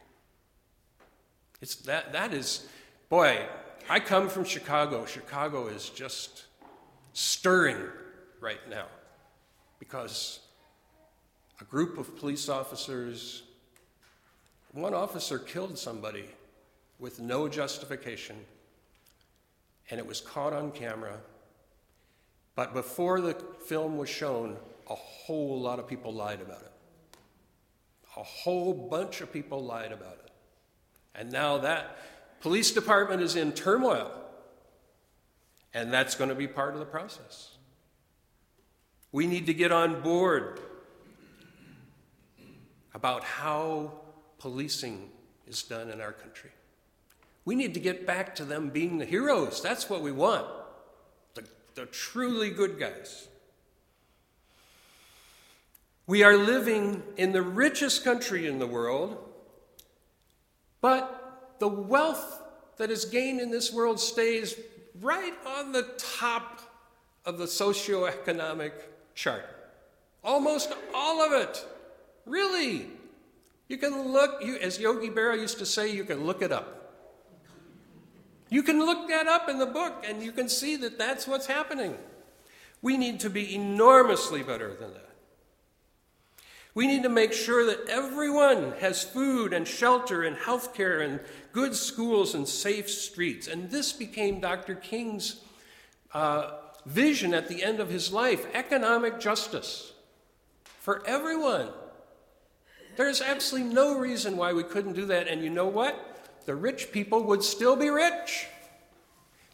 It's 1.61 1.75
that, 1.75 2.13
that 2.13 2.33
is, 2.33 2.67
boy, 3.07 3.37
I 3.87 3.99
come 3.99 4.27
from 4.27 4.45
Chicago. 4.45 5.05
Chicago 5.05 5.67
is 5.67 5.91
just 5.91 6.45
stirring 7.13 7.77
right 8.41 8.67
now 8.71 8.87
because 9.77 10.39
a 11.61 11.63
group 11.63 11.99
of 11.99 12.17
police 12.17 12.49
officers 12.49 13.43
one 14.71 14.93
officer 14.93 15.39
killed 15.39 15.77
somebody 15.77 16.25
with 16.99 17.19
no 17.19 17.47
justification, 17.47 18.35
and 19.89 19.99
it 19.99 20.05
was 20.05 20.21
caught 20.21 20.53
on 20.53 20.71
camera. 20.71 21.17
But 22.55 22.73
before 22.73 23.21
the 23.21 23.33
film 23.65 23.97
was 23.97 24.09
shown, 24.09 24.57
a 24.89 24.95
whole 24.95 25.59
lot 25.59 25.79
of 25.79 25.87
people 25.87 26.13
lied 26.13 26.41
about 26.41 26.61
it. 26.61 26.71
A 28.17 28.23
whole 28.23 28.73
bunch 28.73 29.21
of 29.21 29.31
people 29.31 29.63
lied 29.63 29.91
about 29.91 30.17
it. 30.25 30.31
And 31.15 31.31
now 31.31 31.57
that 31.59 31.97
police 32.41 32.71
department 32.71 33.21
is 33.21 33.35
in 33.35 33.53
turmoil. 33.53 34.11
And 35.73 35.93
that's 35.93 36.15
going 36.15 36.29
to 36.29 36.35
be 36.35 36.47
part 36.47 36.73
of 36.73 36.79
the 36.79 36.85
process. 36.85 37.51
We 39.11 39.27
need 39.27 39.45
to 39.45 39.53
get 39.53 39.71
on 39.71 40.01
board 40.01 40.59
about 42.93 43.23
how 43.23 43.91
policing 44.39 45.09
is 45.47 45.61
done 45.63 45.89
in 45.89 46.01
our 46.01 46.11
country. 46.11 46.51
We 47.45 47.55
need 47.55 47.73
to 47.73 47.79
get 47.79 48.05
back 48.07 48.35
to 48.35 48.45
them 48.45 48.69
being 48.69 48.97
the 48.97 49.05
heroes. 49.05 49.61
That's 49.61 49.89
what 49.89 50.01
we 50.01 50.11
want. 50.11 50.47
The, 51.35 51.43
the 51.75 51.85
truly 51.85 52.49
good 52.49 52.79
guys. 52.79 53.27
We 56.07 56.23
are 56.23 56.35
living 56.35 57.03
in 57.17 57.33
the 57.33 57.41
richest 57.41 58.03
country 58.03 58.47
in 58.47 58.57
the 58.57 58.67
world, 58.67 59.17
but 60.81 61.55
the 61.59 61.67
wealth 61.67 62.41
that 62.77 62.89
is 62.89 63.05
gained 63.05 63.39
in 63.39 63.51
this 63.51 63.71
world 63.71 63.99
stays 63.99 64.55
right 65.01 65.33
on 65.45 65.71
the 65.71 65.87
top 65.97 66.61
of 67.25 67.37
the 67.37 67.45
socioeconomic 67.45 68.71
chart. 69.13 69.45
Almost 70.23 70.73
all 70.93 71.21
of 71.21 71.41
it. 71.41 71.65
Really. 72.25 72.87
You 73.69 73.77
can 73.77 74.11
look, 74.11 74.43
you, 74.43 74.57
as 74.57 74.79
Yogi 74.79 75.09
Berra 75.09 75.37
used 75.37 75.59
to 75.59 75.65
say, 75.65 75.93
you 75.93 76.03
can 76.03 76.25
look 76.25 76.41
it 76.41 76.51
up. 76.51 76.75
You 78.49 78.63
can 78.63 78.79
look 78.79 79.07
that 79.09 79.27
up 79.27 79.47
in 79.47 79.59
the 79.59 79.67
book 79.67 80.03
and 80.07 80.23
you 80.23 80.31
can 80.31 80.49
see 80.49 80.75
that 80.77 80.97
that's 80.97 81.27
what's 81.27 81.45
happening. 81.45 81.95
We 82.81 82.97
need 82.97 83.19
to 83.21 83.29
be 83.29 83.53
enormously 83.53 84.41
better 84.41 84.73
than 84.73 84.93
that. 84.93 85.05
We 86.73 86.87
need 86.87 87.03
to 87.03 87.09
make 87.09 87.31
sure 87.31 87.65
that 87.65 87.87
everyone 87.89 88.73
has 88.79 89.03
food 89.03 89.53
and 89.53 89.67
shelter 89.67 90.23
and 90.23 90.35
health 90.35 90.73
care 90.73 91.01
and 91.01 91.19
good 91.51 91.75
schools 91.75 92.33
and 92.33 92.47
safe 92.47 92.89
streets. 92.89 93.47
And 93.47 93.69
this 93.69 93.93
became 93.93 94.39
Dr. 94.39 94.75
King's 94.75 95.43
uh, 96.13 96.51
vision 96.87 97.35
at 97.35 97.49
the 97.49 97.63
end 97.63 97.79
of 97.79 97.89
his 97.89 98.11
life 98.11 98.47
economic 98.55 99.19
justice 99.19 99.93
for 100.79 101.05
everyone. 101.05 101.69
There's 102.99 103.21
absolutely 103.21 103.73
no 103.73 103.97
reason 103.97 104.35
why 104.35 104.51
we 104.51 104.61
couldn't 104.61 104.91
do 104.91 105.05
that. 105.05 105.29
And 105.29 105.41
you 105.41 105.49
know 105.49 105.67
what? 105.67 106.19
The 106.45 106.53
rich 106.53 106.91
people 106.91 107.23
would 107.23 107.41
still 107.41 107.77
be 107.77 107.87
rich. 107.87 108.45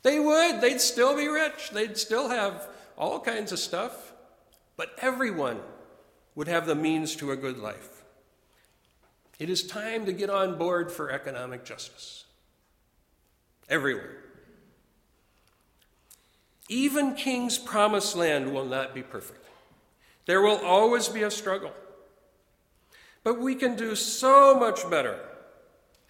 They 0.02 0.20
would. 0.20 0.62
They'd 0.62 0.82
still 0.82 1.16
be 1.16 1.28
rich. 1.28 1.70
They'd 1.70 1.96
still 1.96 2.30
have 2.30 2.68
all 2.98 3.20
kinds 3.20 3.52
of 3.52 3.60
stuff. 3.60 4.14
But 4.78 4.96
everyone 5.00 5.60
would 6.34 6.48
have 6.48 6.66
the 6.66 6.74
means 6.74 7.16
to 7.18 7.30
a 7.30 7.36
good 7.36 7.60
life. 7.60 8.04
It 9.38 9.48
is 9.48 9.62
time 9.62 10.08
to 10.08 10.12
get 10.12 10.32
on 10.32 10.58
board 10.58 10.92
for 10.92 11.12
economic 11.12 11.64
justice. 11.64 12.24
Everywhere. 13.70 14.24
Even 16.68 17.14
King's 17.14 17.60
promised 17.60 18.16
land 18.16 18.56
will 18.56 18.66
not 18.66 18.96
be 18.96 19.04
perfect. 19.04 19.46
There 20.26 20.42
will 20.42 20.66
always 20.66 21.10
be 21.10 21.22
a 21.22 21.30
struggle. 21.30 21.74
But 23.26 23.40
we 23.40 23.56
can 23.56 23.76
do 23.76 23.96
so 23.96 24.54
much 24.54 24.88
better 24.88 25.20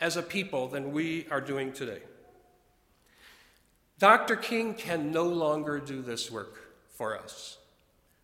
as 0.02 0.18
a 0.18 0.22
people 0.22 0.68
than 0.68 0.92
we 0.92 1.26
are 1.32 1.40
doing 1.40 1.72
today. 1.72 2.02
Dr. 3.98 4.36
King 4.36 4.74
can 4.74 5.14
no 5.14 5.24
longer 5.24 5.80
do 5.80 6.02
this 6.02 6.30
work 6.30 6.58
for 6.90 7.18
us. 7.18 7.58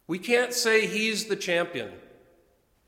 We 0.07 0.19
can't 0.19 0.53
say 0.53 0.87
he's 0.87 1.27
the 1.27 1.37
champion. 1.37 1.93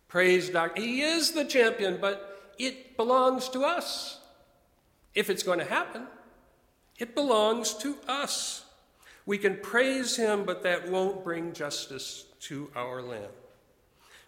Praise 0.09 0.49
Dr. 0.49 0.81
He 0.81 1.01
is 1.01 1.31
the 1.31 1.45
champion, 1.45 1.99
but 2.01 2.51
it 2.59 2.97
belongs 2.97 3.47
to 3.49 3.63
us. 3.63 4.19
If 5.15 5.29
it's 5.29 5.41
going 5.41 5.59
to 5.59 5.65
happen, 5.65 6.07
it 6.99 7.15
belongs 7.15 7.75
to 7.75 7.95
us. 8.09 8.65
We 9.25 9.37
can 9.37 9.55
praise 9.55 10.17
him, 10.17 10.43
but 10.43 10.63
that 10.63 10.91
won't 10.91 11.23
bring 11.23 11.53
justice 11.53 12.25
to 12.41 12.69
our 12.75 13.01
land. 13.01 13.31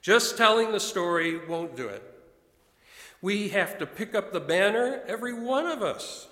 Just 0.05 0.37
telling 0.37 0.71
the 0.71 0.79
story 0.79 1.43
won't 1.47 1.75
do 1.75 1.87
it. 1.87 2.03
We 3.23 3.47
have 3.47 3.79
to 3.79 3.87
pick 3.87 4.13
up 4.13 4.31
the 4.31 4.39
banner, 4.39 5.01
every 5.07 5.33
one 5.33 5.65
of 5.65 5.81
us. 5.81 6.27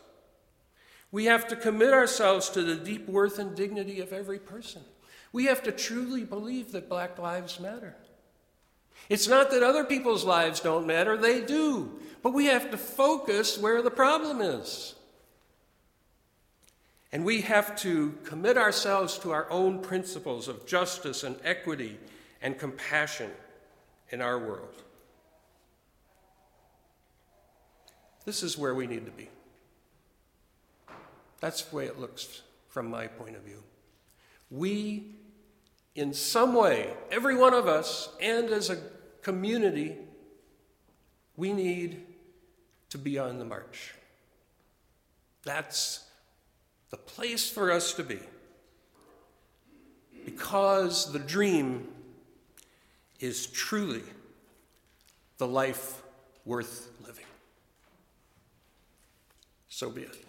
We 1.12 1.26
have 1.26 1.48
to 1.48 1.56
commit 1.56 1.92
ourselves 1.92 2.52
to 2.52 2.62
the 2.62 2.76
deep 2.76 3.10
worth 3.10 3.40
and 3.40 3.56
dignity 3.56 4.00
of 4.00 4.14
every 4.14 4.38
person. 4.38 4.84
We 5.32 5.46
have 5.46 5.64
to 5.64 5.72
truly 5.72 6.24
believe 6.24 6.72
that 6.74 6.88
Black 6.88 7.18
lives 7.18 7.60
matter. 7.60 7.96
It's 9.10 9.28
not 9.28 9.50
that 9.50 9.64
other 9.64 9.86
people's 9.86 10.24
lives 10.24 10.60
don't 10.60 10.86
matter, 10.86 11.18
they 11.18 11.42
do. 11.42 12.00
But 12.22 12.36
we 12.36 12.46
have 12.46 12.70
to 12.70 12.78
focus 12.78 13.58
where 13.58 13.82
the 13.82 13.90
problem 13.90 14.40
is. 14.40 14.94
And 17.12 17.26
we 17.26 17.42
have 17.42 17.76
to 17.78 18.14
commit 18.24 18.56
ourselves 18.56 19.18
to 19.18 19.32
our 19.32 19.50
own 19.50 19.80
principles 19.80 20.48
of 20.48 20.68
justice 20.68 21.24
and 21.24 21.38
equity 21.44 21.98
and 22.40 22.60
compassion 22.60 23.32
in 24.10 24.22
our 24.22 24.38
world. 24.38 24.84
This 28.26 28.44
is 28.44 28.58
where 28.58 28.74
we 28.74 28.88
need 28.88 29.06
to 29.06 29.12
be. 29.12 29.30
That's 31.40 31.64
the 31.64 31.76
way 31.76 31.86
it 31.86 32.00
looks 32.00 32.42
from 32.70 32.90
my 32.90 33.08
point 33.08 33.36
of 33.36 33.44
view. 33.44 33.62
We, 34.50 35.16
in 35.96 36.14
some 36.14 36.54
way, 36.56 36.94
every 37.12 37.36
one 37.36 37.54
of 37.54 37.68
us, 37.68 38.10
and 38.22 38.50
as 38.50 38.70
a 38.70 38.78
community, 39.22 39.98
we 41.36 41.52
need 41.52 42.06
to 42.90 42.98
be 42.98 43.20
on 43.20 43.40
the 43.40 43.46
march. 43.46 43.94
That's 45.44 46.06
the 46.92 46.98
place 46.98 47.50
for 47.50 47.72
us 47.72 47.94
to 47.96 48.04
be. 48.04 48.20
Because 50.24 51.12
the 51.12 51.20
dream 51.20 51.88
is 53.24 53.48
truly 53.48 54.04
the 55.38 55.48
life 55.48 56.04
worth 56.44 56.90
living. 57.06 57.24
So 59.70 59.90
be 59.90 60.02
it. 60.02 60.23